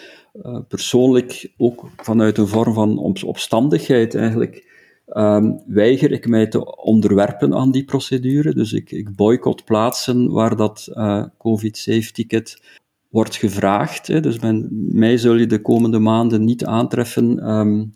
uh, 0.44 0.60
persoonlijk, 0.68 1.52
ook 1.58 1.90
vanuit 1.98 2.38
een 2.38 2.48
vorm 2.48 2.74
van 2.74 2.98
opstandigheid 3.24 4.16
eigenlijk, 4.16 4.70
um, 5.18 5.62
weiger 5.68 6.12
ik 6.12 6.28
mij 6.28 6.48
te 6.48 6.76
onderwerpen 6.76 7.54
aan 7.54 7.72
die 7.72 7.84
procedure. 7.84 8.54
Dus 8.54 8.74
ik, 8.74 8.92
ik 8.92 9.16
boycott 9.16 9.66
plaatsen 9.66 10.32
waar 10.32 10.56
dat 10.56 10.88
uh, 10.94 11.24
COVID-safe-ticket 11.38 12.62
wordt 13.10 13.36
gevraagd. 13.36 14.08
Hè. 14.08 14.20
Dus 14.20 14.38
mij 14.72 15.18
zul 15.18 15.36
je 15.36 15.46
de 15.46 15.62
komende 15.62 16.00
maanden 16.00 16.44
niet 16.44 16.66
aantreffen 16.66 17.50
um, 17.50 17.94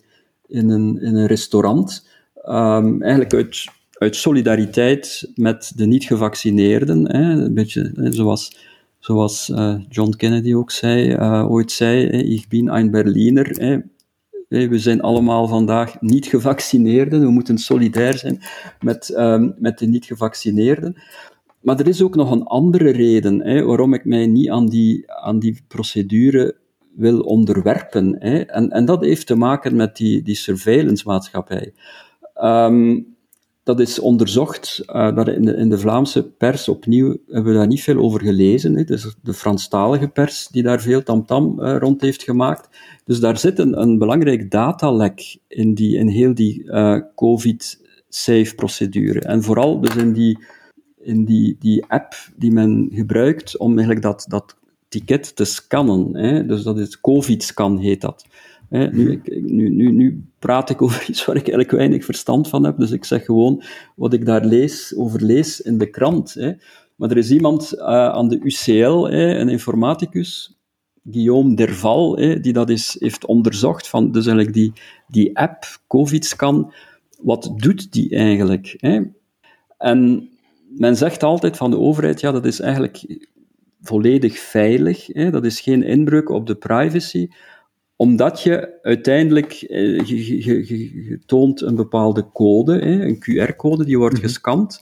in 0.47 0.69
een, 0.69 1.01
in 1.01 1.15
een 1.15 1.28
restaurant. 1.28 2.08
Um, 2.45 3.01
eigenlijk 3.01 3.34
uit, 3.34 3.65
uit 3.91 4.15
solidariteit 4.15 5.32
met 5.36 5.71
de 5.75 5.86
niet-gevaccineerden. 5.86 7.15
Een 7.15 7.54
beetje 7.54 7.91
hè, 7.95 8.12
zoals, 8.12 8.58
zoals 8.99 9.49
uh, 9.49 9.75
John 9.89 10.13
Kennedy 10.17 10.54
ook 10.54 10.71
zei, 10.71 11.13
uh, 11.13 11.51
ooit 11.51 11.71
zei, 11.71 12.06
ik 12.08 12.45
ben 12.49 12.75
een 12.75 12.91
Berliner. 12.91 13.82
We 14.48 14.80
zijn 14.80 15.02
allemaal 15.02 15.48
vandaag 15.48 16.02
niet-gevaccineerden. 16.02 17.22
We 17.22 17.30
moeten 17.30 17.58
solidair 17.58 18.18
zijn 18.18 18.42
met, 18.80 19.14
um, 19.18 19.56
met 19.58 19.80
de 19.80 19.86
niet-gevaccineerden. 19.86 20.96
Maar 21.62 21.80
er 21.80 21.88
is 21.88 22.02
ook 22.02 22.16
nog 22.16 22.32
een 22.32 22.44
andere 22.44 22.90
reden 22.90 23.42
hè, 23.42 23.64
waarom 23.64 23.94
ik 23.94 24.06
mij 24.06 24.28
niet 24.28 24.50
aan 24.50 24.68
die, 24.68 25.12
aan 25.12 25.40
die 25.40 25.64
procedure 25.68 26.56
wil 26.96 27.20
onderwerpen. 27.20 28.16
Hè. 28.20 28.40
En, 28.40 28.70
en 28.70 28.86
dat 28.86 29.04
heeft 29.04 29.28
te 29.28 29.36
maken 29.36 29.76
met 29.76 29.96
die, 29.96 30.22
die 30.22 30.36
surveillance-maatschappij. 30.36 31.74
Um, 32.44 33.14
dat 33.65 33.80
is 33.80 33.99
onderzocht, 33.99 34.84
dat 34.88 35.28
in, 35.28 35.45
de, 35.45 35.56
in 35.56 35.69
de 35.69 35.78
Vlaamse 35.78 36.23
pers 36.23 36.69
opnieuw 36.69 37.17
hebben 37.28 37.51
we 37.51 37.58
daar 37.58 37.67
niet 37.67 37.84
veel 37.84 37.97
over 37.97 38.21
gelezen. 38.21 38.75
Hè. 38.75 38.84
Dus 38.84 39.15
de 39.23 39.34
Franstalige 39.34 40.08
pers 40.08 40.47
die 40.47 40.63
daar 40.63 40.82
veel 40.82 41.04
tamtam 41.04 41.56
-tam, 41.56 41.65
uh, 41.65 41.78
rond 41.78 42.01
heeft 42.01 42.23
gemaakt. 42.23 42.69
Dus 43.06 43.19
daar 43.19 43.38
zit 43.38 43.60
een, 43.60 43.97
belangrijk 43.97 44.51
datalek 44.51 45.38
in, 45.47 45.73
die, 45.73 45.97
in 45.97 46.08
heel 46.08 46.34
die 46.34 46.63
uh, 46.63 46.99
COVID-safe-procedure. 47.15 49.19
En 49.19 49.43
vooral 49.43 49.82
dus 49.82 49.95
in 49.95 50.13
die, 50.13 50.39
in 50.97 51.25
die, 51.25 51.56
die 51.60 51.86
app 51.88 52.13
die 52.36 52.51
men 52.51 52.89
gebruikt 52.93 53.58
om 53.58 53.71
eigenlijk 53.71 54.01
dat, 54.01 54.25
dat 54.28 54.56
ticket 54.88 55.36
te 55.36 55.45
scannen. 55.45 56.15
Hè? 56.15 56.45
Dus 56.45 56.63
dat 56.63 56.80
is 56.80 57.01
COVID-scan 57.01 57.78
heet 57.78 58.01
dat. 58.01 58.25
Hè? 58.76 58.88
Nu, 58.92 59.22
nu, 59.26 59.70
nu, 59.70 59.92
nu 59.92 60.24
praat 60.40 60.70
ik 60.70 60.82
over 60.82 61.06
iets 61.10 61.26
waar 61.26 61.36
ik 61.36 61.42
eigenlijk 61.42 61.72
weinig 61.72 62.06
verstand 62.06 62.48
van 62.48 62.64
heb, 62.64 62.78
dus 62.78 62.92
ik 62.92 63.06
zeg 63.06 63.26
gewoon 63.26 63.64
wat 63.96 64.14
ik 64.14 64.26
daar 64.26 64.46
lees, 64.46 64.96
over 64.96 65.24
lees 65.24 65.62
in 65.62 65.78
de 65.78 65.90
krant. 65.90 66.34
Hè? 66.34 66.52
Maar 66.96 67.10
er 67.10 67.18
is 67.18 67.32
iemand 67.32 67.74
uh, 67.76 67.84
aan 67.88 68.28
de 68.28 68.40
UCL, 68.44 69.06
hè, 69.06 69.38
een 69.38 69.50
informaticus, 69.50 70.60
Guillaume 71.12 71.56
Derval, 71.56 72.18
hè, 72.18 72.40
die 72.40 72.54
dat 72.54 72.70
is, 72.70 72.96
heeft 73.00 73.26
onderzocht, 73.26 73.88
van, 73.88 74.12
dus 74.12 74.26
eigenlijk 74.26 74.56
die, 74.56 74.74
die 75.08 75.38
app, 75.38 75.64
COVID-scan, 75.88 76.74
wat 77.22 77.54
doet 77.56 77.92
die 77.92 78.10
eigenlijk? 78.16 78.76
Hè? 78.78 79.02
En 79.78 80.30
men 80.78 80.98
zegt 80.98 81.24
altijd 81.24 81.58
van 81.58 81.72
de 81.72 81.80
overheid, 81.80 82.22
ja, 82.22 82.32
dat 82.32 82.46
is 82.46 82.60
eigenlijk 82.60 83.20
volledig 83.82 84.40
veilig. 84.40 85.08
Hè? 85.08 85.32
Dat 85.32 85.46
is 85.46 85.60
geen 85.60 85.84
inbreuk 85.84 86.30
op 86.30 86.48
de 86.48 86.56
privacy, 86.56 87.28
omdat 87.96 88.42
je 88.42 88.80
uiteindelijk 88.82 89.54
eh, 89.54 90.00
je, 90.06 91.20
toont 91.26 91.62
een 91.62 91.76
bepaalde 91.76 92.32
code, 92.32 92.74
hè? 92.74 93.06
een 93.06 93.18
QR-code, 93.20 93.86
die 93.86 93.98
wordt 93.98 94.16
mhm. 94.16 94.24
gescand. 94.24 94.82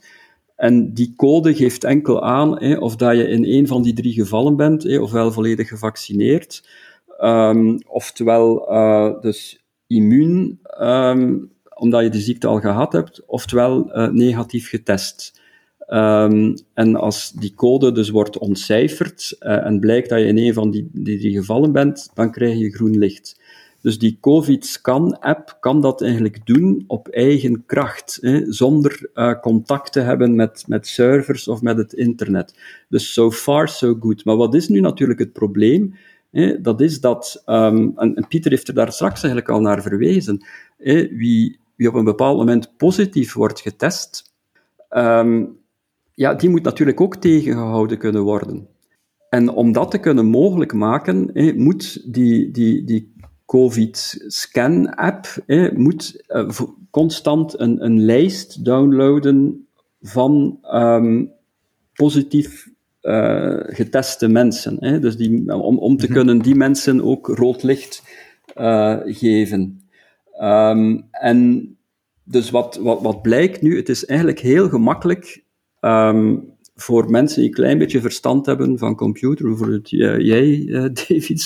En 0.56 0.94
die 0.94 1.14
code 1.16 1.54
geeft 1.56 1.84
enkel 1.84 2.24
aan 2.24 2.64
hè, 2.64 2.78
of 2.78 2.96
dat 2.96 3.18
je 3.18 3.28
in 3.28 3.46
een 3.46 3.68
van 3.68 3.82
die 3.82 3.94
drie 3.94 4.14
gevallen 4.14 4.56
bent, 4.56 4.84
hè, 4.84 5.00
ofwel 5.00 5.32
volledig 5.32 5.68
gevaccineerd, 5.68 6.70
um, 7.20 7.78
oftewel 7.88 8.72
uh, 8.72 9.22
dus 9.22 9.66
immuun, 9.88 10.60
um, 10.82 11.52
omdat 11.76 12.04
je 12.04 12.10
de 12.10 12.20
ziekte 12.20 12.48
al 12.48 12.60
gehad 12.60 12.94
hebt, 12.94 13.26
oftewel 13.26 13.98
uh, 13.98 14.10
negatief 14.10 14.70
getest. 14.70 15.42
Um, 15.94 16.56
en 16.74 16.96
als 16.96 17.32
die 17.32 17.54
code 17.56 17.92
dus 17.92 18.10
wordt 18.10 18.38
ontcijferd 18.38 19.36
uh, 19.40 19.66
en 19.66 19.80
blijkt 19.80 20.10
dat 20.10 20.20
je 20.20 20.26
in 20.26 20.38
een 20.38 20.54
van 20.54 20.72
die, 20.72 20.90
die, 20.92 21.32
gevallen 21.32 21.72
bent, 21.72 22.10
dan 22.14 22.32
krijg 22.32 22.58
je 22.58 22.72
groen 22.72 22.98
licht. 22.98 23.42
Dus 23.82 24.00
die 24.00 24.18
COVID-scan-app 24.22 25.58
kan 25.60 25.82
dat 25.82 26.02
eigenlijk 26.02 26.46
doen 26.46 26.84
op 26.88 27.08
eigen 27.08 27.64
kracht, 27.66 28.18
hè, 28.22 28.54
zonder 28.54 29.10
uh, 29.14 29.40
contact 29.40 29.92
te 29.92 30.00
hebben 30.00 30.36
met, 30.36 30.64
met 30.68 30.88
servers 30.88 31.48
of 31.48 31.62
met 31.62 31.78
het 31.78 31.94
internet. 31.94 32.56
Dus 32.90 33.14
so 33.14 33.32
far 33.32 33.70
so 33.70 33.96
good. 34.00 34.26
Maar 34.26 34.38
wat 34.38 34.56
is 34.56 34.68
nu 34.68 34.80
natuurlijk 34.80 35.20
het 35.20 35.34
probleem? 35.34 35.96
Hè, 36.32 36.62
dat 36.62 36.82
is 36.82 37.02
dat, 37.02 37.44
um, 37.46 37.94
en, 37.96 38.26
Pieter 38.28 38.52
heeft 38.52 38.68
er 38.68 38.74
daar 38.74 38.92
straks 38.92 39.24
eigenlijk 39.24 39.50
al 39.50 39.62
naar 39.62 39.82
verwezen, 39.82 40.46
hè, 40.78 41.08
wie, 41.08 41.60
wie 41.76 41.88
op 41.88 41.94
een 41.94 42.04
bepaald 42.04 42.38
moment 42.38 42.78
positief 42.78 43.34
wordt 43.34 43.62
getest, 43.62 44.34
um, 44.90 45.62
ja, 46.14 46.34
die 46.34 46.50
moet 46.50 46.64
natuurlijk 46.64 47.02
ook 47.02 47.16
tegengehouden 47.16 47.98
kunnen 47.98 48.22
worden. 48.22 48.68
En 49.30 49.50
om 49.50 49.72
dat 49.72 49.92
te 49.92 49.98
kunnen 49.98 50.26
mogelijk 50.26 50.74
maken, 50.74 51.32
moet 51.56 52.14
die, 52.14 52.52
die, 52.52 52.84
die 52.84 53.14
COVID-scan-app 53.46 55.28
moet 55.74 56.24
uh, 56.28 56.50
constant 56.90 57.60
een, 57.60 57.86
een 57.86 58.00
lijst 58.00 58.66
downloaden 58.66 59.68
van 60.02 60.60
um, 60.74 61.32
positief 61.94 62.70
uh, 63.02 63.60
geteste 63.60 64.28
mensen. 64.28 64.78
Hè? 64.80 65.00
Dus 65.00 65.18
die, 65.18 65.54
om, 65.54 65.78
om 65.78 65.98
te 65.98 66.06
mhm. 66.06 66.14
kunnen 66.14 66.40
die 66.40 66.56
mensen 66.56 67.04
ook 67.04 67.28
rood 67.28 67.64
licht 67.64 68.04
uh, 68.56 68.98
geven. 69.04 69.82
Um, 70.42 71.08
en 71.12 71.72
dus 72.24 72.50
wat, 72.50 72.76
wat, 72.76 73.02
wat 73.02 73.22
blijkt 73.22 73.62
nu, 73.62 73.78
het 73.78 73.90
is 73.90 74.06
eigenlijk 74.06 74.40
heel 74.40 74.70
gemakkelijk 74.70 75.43
um, 75.86 76.54
voor 76.76 77.10
mensen 77.10 77.40
die 77.40 77.50
een 77.50 77.56
klein 77.56 77.78
beetje 77.78 78.02
verstand 78.02 78.46
hebben 78.46 78.78
van 78.78 78.96
computer, 78.96 79.46
bijvoorbeeld 79.46 79.90
jij, 79.90 80.46
uh, 80.66 80.82
David, 80.82 81.42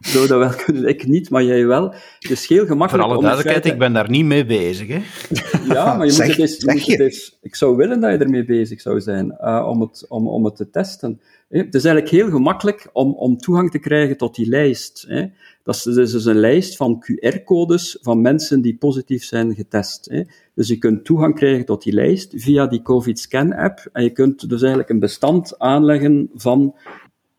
zou 0.00 0.26
dat 0.26 0.38
wel 0.38 0.54
kunnen, 0.64 0.88
ik 0.88 1.06
niet, 1.06 1.30
maar 1.30 1.42
jij 1.42 1.66
wel. 1.66 1.94
Het 2.18 2.30
is 2.30 2.48
heel 2.48 2.66
gemakkelijk. 2.66 3.04
Voor 3.04 3.12
alle 3.12 3.22
duidelijkheid, 3.22 3.66
ik 3.66 3.78
ben 3.78 3.92
daar 3.92 4.10
niet 4.10 4.24
mee 4.24 4.44
bezig. 4.44 4.88
Hè? 4.88 5.00
Ja, 5.74 5.96
maar 5.96 6.06
je 6.06 6.12
moet, 6.12 6.26
het 6.26 6.38
eens, 6.38 6.56
je 6.56 6.72
moet 6.72 6.86
het 6.86 7.00
eens, 7.00 7.38
Ik 7.42 7.54
zou 7.54 7.76
willen 7.76 8.00
dat 8.00 8.12
je 8.12 8.18
ermee 8.18 8.44
bezig 8.44 8.80
zou 8.80 9.00
zijn, 9.00 9.36
uh, 9.40 9.66
om, 9.68 9.80
het, 9.80 10.06
om, 10.08 10.28
om 10.28 10.44
het 10.44 10.56
te 10.56 10.70
testen. 10.70 11.20
Het 11.62 11.74
is 11.74 11.84
eigenlijk 11.84 12.14
heel 12.14 12.30
gemakkelijk 12.30 12.88
om, 12.92 13.12
om 13.12 13.36
toegang 13.36 13.70
te 13.70 13.78
krijgen 13.78 14.16
tot 14.16 14.34
die 14.34 14.48
lijst. 14.48 15.04
Hè. 15.08 15.26
Dat 15.62 15.74
is, 15.74 15.82
dus 15.82 16.24
een 16.24 16.38
lijst 16.38 16.76
van 16.76 17.04
QR-codes 17.04 17.98
van 18.00 18.20
mensen 18.20 18.60
die 18.60 18.76
positief 18.76 19.24
zijn 19.24 19.54
getest. 19.54 20.08
Hè. 20.10 20.22
Dus 20.54 20.68
je 20.68 20.78
kunt 20.78 21.04
toegang 21.04 21.34
krijgen 21.34 21.64
tot 21.64 21.82
die 21.82 21.92
lijst 21.92 22.32
via 22.36 22.66
die 22.66 22.82
COVID-scan-app. 22.82 23.88
En 23.92 24.02
je 24.02 24.10
kunt 24.10 24.48
dus 24.48 24.60
eigenlijk 24.60 24.90
een 24.90 24.98
bestand 24.98 25.58
aanleggen 25.58 26.30
van 26.34 26.74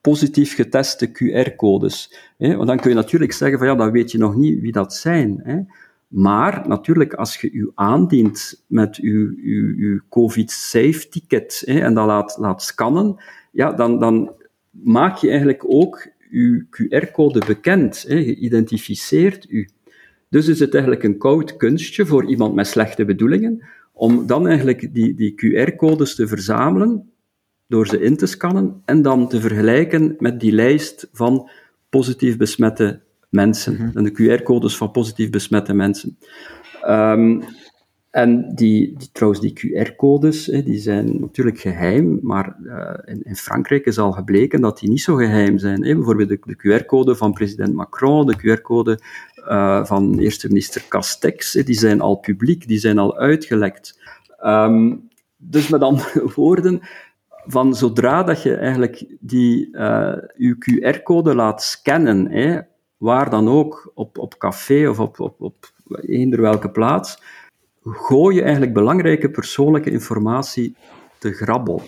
positief 0.01 0.55
geteste 0.55 1.07
QR-codes. 1.07 2.15
Want 2.37 2.67
dan 2.67 2.79
kun 2.79 2.89
je 2.89 2.95
natuurlijk 2.95 3.33
zeggen 3.33 3.57
van 3.57 3.67
ja, 3.67 3.75
dan 3.75 3.91
weet 3.91 4.11
je 4.11 4.17
nog 4.17 4.35
niet 4.35 4.61
wie 4.61 4.71
dat 4.71 4.93
zijn. 4.93 5.41
Hè. 5.43 5.59
Maar 6.07 6.67
natuurlijk, 6.67 7.13
als 7.13 7.41
je 7.41 7.51
u 7.51 7.71
aandient 7.75 8.63
met 8.67 8.97
uw, 8.97 9.33
uw, 9.43 9.75
uw 9.77 9.99
COVID-safe-ticket 10.09 11.63
en 11.65 11.93
dat 11.93 12.05
laat, 12.05 12.37
laat 12.39 12.63
scannen, 12.63 13.15
ja, 13.51 13.71
dan, 13.71 13.99
dan 13.99 14.31
maak 14.69 15.17
je 15.17 15.29
eigenlijk 15.29 15.63
ook 15.67 16.07
uw 16.29 16.63
QR-code 16.69 17.45
bekend. 17.45 18.05
Hè. 18.07 18.15
Je 18.15 18.35
identificeert 18.35 19.49
u. 19.49 19.67
Dus 20.29 20.47
is 20.47 20.59
het 20.59 20.73
eigenlijk 20.73 21.03
een 21.03 21.17
koud 21.17 21.57
kunstje 21.57 22.05
voor 22.05 22.25
iemand 22.25 22.55
met 22.55 22.67
slechte 22.67 23.05
bedoelingen, 23.05 23.63
om 23.93 24.27
dan 24.27 24.47
eigenlijk 24.47 24.93
die, 24.93 25.13
die 25.13 25.33
QR-codes 25.33 26.15
te 26.15 26.27
verzamelen, 26.27 27.09
door 27.67 27.87
ze 27.87 28.01
in 28.01 28.17
te 28.17 28.25
scannen, 28.25 28.81
en 28.85 29.01
dan 29.01 29.29
te 29.29 29.39
vergelijken 29.39 30.15
met 30.19 30.39
die 30.39 30.51
lijst 30.51 31.09
van 31.11 31.49
positief 31.89 32.37
besmette 32.37 33.01
mensen, 33.35 33.73
mhm. 33.73 33.97
en 33.97 34.03
de 34.03 34.11
QR-codes 34.11 34.77
van 34.77 34.91
positief 34.91 35.29
besmette 35.29 35.73
mensen. 35.73 36.17
Um, 36.87 37.43
en 38.15 38.55
die, 38.55 38.97
die, 38.97 39.09
trouwens, 39.11 39.41
die 39.41 39.53
QR-codes, 39.53 40.45
die 40.45 40.77
zijn 40.77 41.19
natuurlijk 41.19 41.59
geheim, 41.59 42.19
maar 42.21 42.55
uh, 42.63 42.91
in, 43.05 43.23
in, 43.23 43.35
Frankrijk 43.35 43.85
is 43.85 43.97
al 43.97 44.11
gebleken 44.11 44.61
dat 44.61 44.79
die 44.79 44.89
niet 44.89 45.01
zo 45.01 45.15
geheim 45.15 45.57
zijn. 45.57 45.83
Hè. 45.83 45.95
Bijvoorbeeld 45.95 46.29
de, 46.29 46.39
de 46.41 46.81
QR-code 46.81 47.15
van 47.15 47.33
president 47.33 47.73
Macron, 47.73 48.25
de 48.25 48.37
QR-code 48.37 48.99
uh, 49.37 49.85
van 49.85 50.19
eerste 50.19 50.47
minister 50.47 50.85
Castex, 50.87 51.51
die 51.51 51.75
zijn 51.75 52.01
al 52.01 52.15
publiek, 52.15 52.67
die 52.67 52.79
zijn 52.79 52.97
al 52.97 53.17
uitgelekt. 53.17 53.99
Um, 54.43 55.09
dus 55.37 55.69
met 55.69 55.81
andere 55.81 56.29
woorden, 56.35 56.81
van 57.45 57.75
zodra 57.75 58.23
dat 58.23 58.43
je 58.43 58.55
eigenlijk 58.55 59.05
die, 59.19 59.67
uh, 59.71 60.15
je 60.35 60.55
QR-code 60.57 61.35
laat 61.35 61.63
scannen, 61.63 62.31
hè, 62.31 62.59
waar 62.97 63.29
dan 63.29 63.49
ook, 63.49 63.91
op, 63.93 64.17
op 64.17 64.37
café 64.37 64.89
of 64.89 64.99
op, 64.99 65.19
op, 65.19 65.41
op 65.41 65.71
eender 66.01 66.41
welke 66.41 66.69
plaats, 66.69 67.21
gooi 67.83 68.35
je 68.35 68.41
eigenlijk 68.41 68.73
belangrijke 68.73 69.29
persoonlijke 69.29 69.91
informatie 69.91 70.75
te 71.17 71.31
grabbel. 71.31 71.81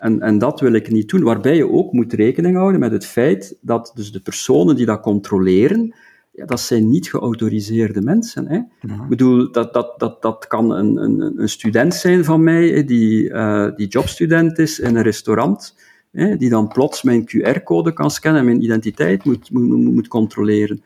En, 0.00 0.20
en 0.20 0.38
dat 0.38 0.60
wil 0.60 0.72
ik 0.72 0.90
niet 0.90 1.08
doen, 1.08 1.22
waarbij 1.22 1.56
je 1.56 1.70
ook 1.70 1.92
moet 1.92 2.12
rekening 2.12 2.56
houden 2.56 2.80
met 2.80 2.92
het 2.92 3.06
feit 3.06 3.56
dat 3.60 3.92
dus 3.94 4.12
de 4.12 4.20
personen 4.20 4.76
die 4.76 4.86
dat 4.86 5.00
controleren, 5.00 5.94
ja, 6.32 6.46
dat 6.46 6.60
zijn 6.60 6.90
niet 6.90 7.10
geautoriseerde 7.10 8.02
mensen. 8.02 8.48
Hè. 8.48 8.56
Ik 8.92 9.08
bedoel, 9.08 9.52
dat, 9.52 9.74
dat, 9.74 9.94
dat, 9.98 10.22
dat 10.22 10.46
kan 10.46 10.70
een, 10.70 10.96
een, 10.96 11.40
een 11.40 11.48
student 11.48 11.94
zijn 11.94 12.24
van 12.24 12.42
mij, 12.42 12.84
die, 12.84 13.30
uh, 13.30 13.68
die 13.76 13.88
jobstudent 13.88 14.58
is 14.58 14.78
in 14.78 14.96
een 14.96 15.02
restaurant, 15.02 15.74
hè, 16.16 16.36
die 16.36 16.48
dan 16.48 16.68
plots 16.68 17.02
mijn 17.02 17.28
QR-code 17.28 17.92
kan 17.92 18.10
scannen 18.10 18.40
en 18.40 18.46
mijn 18.46 18.62
identiteit 18.62 19.24
moet, 19.24 19.50
moet, 19.50 19.84
moet 19.94 20.08
controleren. 20.08 20.82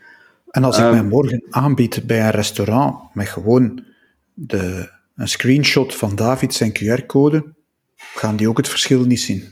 En 0.50 0.64
als 0.64 0.78
ik 0.78 0.84
uh, 0.84 0.90
mij 0.90 1.04
morgen 1.04 1.42
aanbied 1.50 2.02
bij 2.06 2.20
een 2.20 2.30
restaurant 2.30 3.14
met 3.14 3.28
gewoon 3.28 3.84
de, 4.34 4.90
een 5.14 5.28
screenshot 5.28 5.94
van 5.94 6.16
David 6.16 6.54
zijn 6.54 6.72
QR-code, 6.72 7.44
gaan 7.96 8.36
die 8.36 8.48
ook 8.48 8.56
het 8.56 8.68
verschil 8.68 9.04
niet 9.04 9.20
zien. 9.20 9.44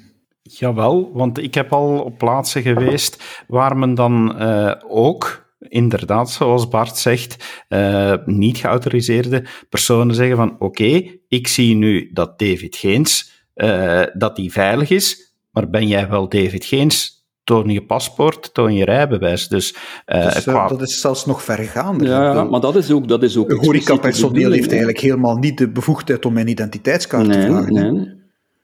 Jawel, 0.43 1.11
want 1.13 1.39
ik 1.39 1.55
heb 1.55 1.73
al 1.73 1.99
op 1.99 2.19
plaatsen 2.19 2.63
geweest 2.63 3.45
waar 3.49 3.77
men 3.77 3.95
dan 3.95 4.43
uh, 4.43 4.73
ook 4.89 5.47
inderdaad, 5.59 6.31
zoals 6.31 6.69
Bart 6.69 6.97
zegt, 6.97 7.65
uh, 7.69 8.15
niet 8.25 8.59
geautoriseerde 8.59 9.45
personen 9.69 10.15
zeggen 10.15 10.37
van 10.37 10.53
oké, 10.53 10.65
okay, 10.65 11.21
ik 11.29 11.49
zie 11.49 11.75
nu 11.75 12.11
dat 12.13 12.39
David 12.39 12.77
Geens, 12.77 13.45
uh, 13.55 14.03
dat 14.13 14.37
die 14.37 14.53
veilig 14.53 14.91
is, 14.91 15.28
maar 15.59 15.71
ben 15.71 15.89
jij 15.89 16.09
wel 16.09 16.29
David 16.29 16.65
Geens? 16.65 17.17
toon 17.45 17.69
je 17.69 17.85
paspoort, 17.85 18.55
toon 18.55 18.75
je 18.75 18.85
rijbewijs. 18.85 19.49
Dus, 19.49 19.75
uh, 20.07 20.33
dus 20.33 20.43
qua... 20.43 20.69
dat 20.69 20.83
is 20.83 21.01
zelfs 21.01 21.27
nog 21.27 21.43
vergaander. 21.43 22.07
Ja, 22.07 22.45
maar 22.45 22.61
dat 22.61 22.77
is 22.77 22.91
ook... 22.91 23.09
Dat 23.09 23.23
is 23.23 23.37
ook 23.37 23.51
een 23.51 23.65
horecapersoneel 23.65 24.51
heeft 24.51 24.69
eigenlijk 24.69 25.01
helemaal 25.01 25.37
niet 25.37 25.59
de 25.59 25.69
bevoegdheid 25.69 26.27
om 26.27 26.33
mijn 26.33 26.49
identiteitskaart 26.49 27.27
nee, 27.27 27.41
te 27.41 27.47
vragen. 27.47 27.73
Nee. 27.73 28.15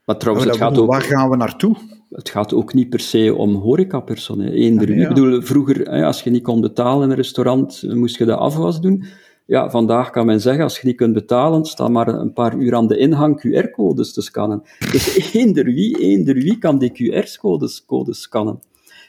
Maar 0.04 0.16
trouwens, 0.16 0.46
het 0.46 0.56
gaat 0.56 0.78
ook... 0.78 0.90
Waar 0.90 1.02
gaan 1.02 1.30
we 1.30 1.36
naartoe? 1.36 1.76
Het 2.10 2.30
gaat 2.30 2.54
ook 2.54 2.74
niet 2.74 2.88
per 2.88 3.00
se 3.00 3.34
om 3.34 3.54
horecapersoneel. 3.54 4.52
Eender 4.52 4.88
ja, 4.88 4.94
ja. 4.94 5.02
Ik 5.02 5.08
bedoel, 5.08 5.42
vroeger, 5.42 6.04
als 6.04 6.22
je 6.22 6.30
niet 6.30 6.42
kon 6.42 6.60
betalen 6.60 7.04
in 7.04 7.10
een 7.10 7.16
restaurant, 7.16 7.82
moest 7.82 8.18
je 8.18 8.24
de 8.24 8.36
afwas 8.36 8.80
doen. 8.80 9.04
Ja, 9.46 9.70
vandaag 9.70 10.10
kan 10.10 10.26
men 10.26 10.40
zeggen, 10.40 10.62
als 10.62 10.78
je 10.78 10.86
niet 10.86 10.96
kunt 10.96 11.14
betalen, 11.14 11.64
sta 11.64 11.88
maar 11.88 12.08
een 12.08 12.32
paar 12.32 12.56
uur 12.56 12.74
aan 12.74 12.86
de 12.86 12.96
ingang 12.96 13.40
QR-codes 13.46 14.12
te 14.12 14.22
scannen. 14.22 14.62
Dus 14.78 15.16
eender 15.34 15.64
wie, 15.64 15.98
eender 15.98 16.34
wie 16.34 16.58
kan 16.58 16.78
die 16.78 16.92
QR-codes 16.92 17.84
scannen. 18.22 18.60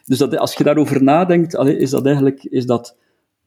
Dus 0.05 0.17
dat, 0.17 0.37
als 0.37 0.53
je 0.53 0.63
daarover 0.63 1.03
nadenkt, 1.03 1.57
is 1.57 1.89
dat 1.89 2.05
eigenlijk 2.05 2.43
is 2.43 2.65
dat 2.65 2.97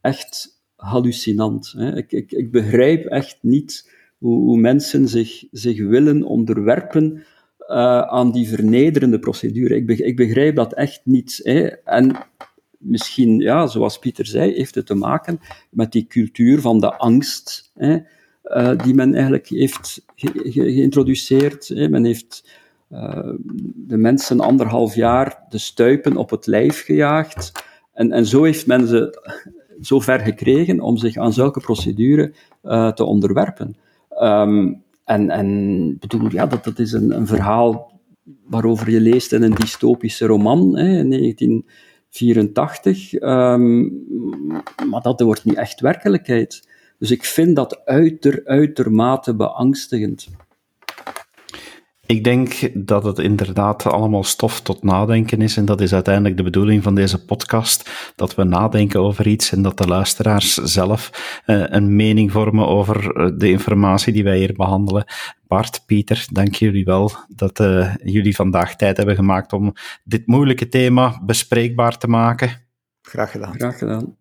echt 0.00 0.60
hallucinant. 0.76 1.74
Hè? 1.76 1.96
Ik, 1.96 2.12
ik, 2.12 2.32
ik 2.32 2.50
begrijp 2.50 3.04
echt 3.04 3.38
niet 3.40 3.90
hoe, 4.18 4.44
hoe 4.44 4.58
mensen 4.58 5.08
zich, 5.08 5.44
zich 5.50 5.78
willen 5.78 6.22
onderwerpen 6.22 7.24
uh, 7.68 8.00
aan 8.00 8.32
die 8.32 8.48
vernederende 8.48 9.18
procedure. 9.18 9.74
Ik, 9.74 9.88
ik 9.98 10.16
begrijp 10.16 10.56
dat 10.56 10.74
echt 10.74 11.00
niet. 11.04 11.40
Hè? 11.42 11.66
En 11.66 12.16
misschien, 12.78 13.38
ja, 13.40 13.66
zoals 13.66 13.98
Pieter 13.98 14.26
zei, 14.26 14.52
heeft 14.52 14.74
het 14.74 14.86
te 14.86 14.94
maken 14.94 15.40
met 15.70 15.92
die 15.92 16.06
cultuur 16.06 16.60
van 16.60 16.80
de 16.80 16.96
angst, 16.96 17.70
hè? 17.74 17.98
Uh, 18.44 18.78
die 18.84 18.94
men 18.94 19.14
eigenlijk 19.14 19.48
heeft 19.48 20.04
ge 20.14 20.30
ge 20.34 20.50
geïntroduceerd. 20.50 21.88
Men 21.90 22.04
heeft 22.04 22.50
uh, 22.92 23.32
de 23.74 23.96
mensen 23.96 24.40
anderhalf 24.40 24.94
jaar 24.94 25.42
de 25.48 25.58
stuipen 25.58 26.16
op 26.16 26.30
het 26.30 26.46
lijf 26.46 26.84
gejaagd. 26.84 27.52
En, 27.92 28.12
en 28.12 28.26
zo 28.26 28.42
heeft 28.42 28.66
men 28.66 28.86
ze 28.86 29.28
zo 29.80 30.00
ver 30.00 30.20
gekregen 30.20 30.80
om 30.80 30.96
zich 30.96 31.16
aan 31.16 31.32
zulke 31.32 31.60
procedure 31.60 32.32
uh, 32.64 32.92
te 32.92 33.04
onderwerpen. 33.04 33.76
Um, 34.22 34.82
en, 35.04 35.30
en 35.30 35.96
bedoel, 36.00 36.30
ja, 36.32 36.46
dat, 36.46 36.64
dat 36.64 36.78
is 36.78 36.92
een, 36.92 37.16
een 37.16 37.26
verhaal 37.26 38.00
waarover 38.46 38.90
je 38.90 39.00
leest 39.00 39.32
in 39.32 39.42
een 39.42 39.54
dystopische 39.54 40.26
roman 40.26 40.76
hè, 40.76 40.98
in 41.34 41.64
1984. 42.10 43.12
Um, 43.20 44.90
maar 44.90 45.02
dat 45.02 45.20
wordt 45.20 45.44
niet 45.44 45.56
echt 45.56 45.80
werkelijkheid. 45.80 46.68
Dus 46.98 47.10
ik 47.10 47.24
vind 47.24 47.56
dat 47.56 47.84
uiter, 47.84 48.40
uitermate 48.44 49.34
beangstigend. 49.34 50.28
Ik 52.08 52.24
denk 52.24 52.70
dat 52.74 53.04
het 53.04 53.18
inderdaad 53.18 53.86
allemaal 53.86 54.24
stof 54.24 54.60
tot 54.60 54.82
nadenken 54.82 55.42
is. 55.42 55.56
En 55.56 55.64
dat 55.64 55.80
is 55.80 55.92
uiteindelijk 55.92 56.36
de 56.36 56.42
bedoeling 56.42 56.82
van 56.82 56.94
deze 56.94 57.24
podcast. 57.24 57.90
Dat 58.14 58.34
we 58.34 58.44
nadenken 58.44 59.00
over 59.00 59.26
iets 59.26 59.52
en 59.52 59.62
dat 59.62 59.78
de 59.78 59.86
luisteraars 59.86 60.54
zelf 60.54 61.10
uh, 61.46 61.64
een 61.66 61.96
mening 61.96 62.32
vormen 62.32 62.66
over 62.66 63.16
eh, 63.16 63.30
de 63.36 63.50
informatie 63.50 64.12
die 64.12 64.24
wij 64.24 64.38
hier 64.38 64.52
behandelen. 64.52 65.04
Bart, 65.46 65.82
Pieter, 65.86 66.26
dank 66.32 66.54
jullie 66.54 66.84
wel 66.84 67.12
dat 67.28 67.60
uh, 67.60 67.94
jullie 68.02 68.36
vandaag 68.36 68.76
tijd 68.76 68.96
hebben 68.96 69.14
gemaakt 69.14 69.52
om 69.52 69.72
dit 70.04 70.26
moeilijke 70.26 70.68
thema 70.68 71.20
bespreekbaar 71.24 71.98
te 71.98 72.08
maken. 72.08 72.50
Graag 73.02 73.30
gedaan. 73.30 73.54
Graag 73.54 73.78
gedaan. 73.78 74.17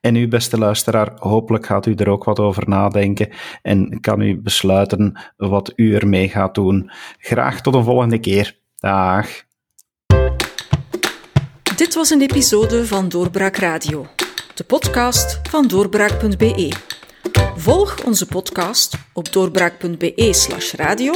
En 0.00 0.14
u, 0.14 0.28
beste 0.28 0.58
luisteraar, 0.58 1.12
hopelijk 1.16 1.66
gaat 1.66 1.86
u 1.86 1.94
er 1.94 2.08
ook 2.08 2.24
wat 2.24 2.38
over 2.38 2.68
nadenken 2.68 3.28
en 3.62 4.00
kan 4.00 4.20
u 4.20 4.40
besluiten 4.40 5.20
wat 5.36 5.72
u 5.76 5.94
ermee 5.94 6.28
gaat 6.28 6.54
doen. 6.54 6.90
Graag 7.18 7.60
tot 7.60 7.74
een 7.74 7.84
volgende 7.84 8.18
keer. 8.18 8.58
Dag. 8.76 9.28
Dit 11.76 11.94
was 11.94 12.10
een 12.10 12.20
episode 12.20 12.86
van 12.86 13.08
Doorbraak 13.08 13.56
Radio, 13.56 14.06
de 14.54 14.64
podcast 14.64 15.40
van 15.48 15.66
doorbraak.be. 15.66 16.72
Volg 17.56 18.04
onze 18.04 18.26
podcast 18.26 18.94
op 19.12 19.32
doorbraak.be/radio 19.32 21.12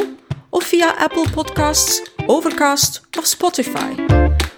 of 0.50 0.64
via 0.64 0.94
Apple 0.98 1.30
Podcasts, 1.34 2.02
Overcast 2.26 3.08
of 3.18 3.24
Spotify. 3.26 3.94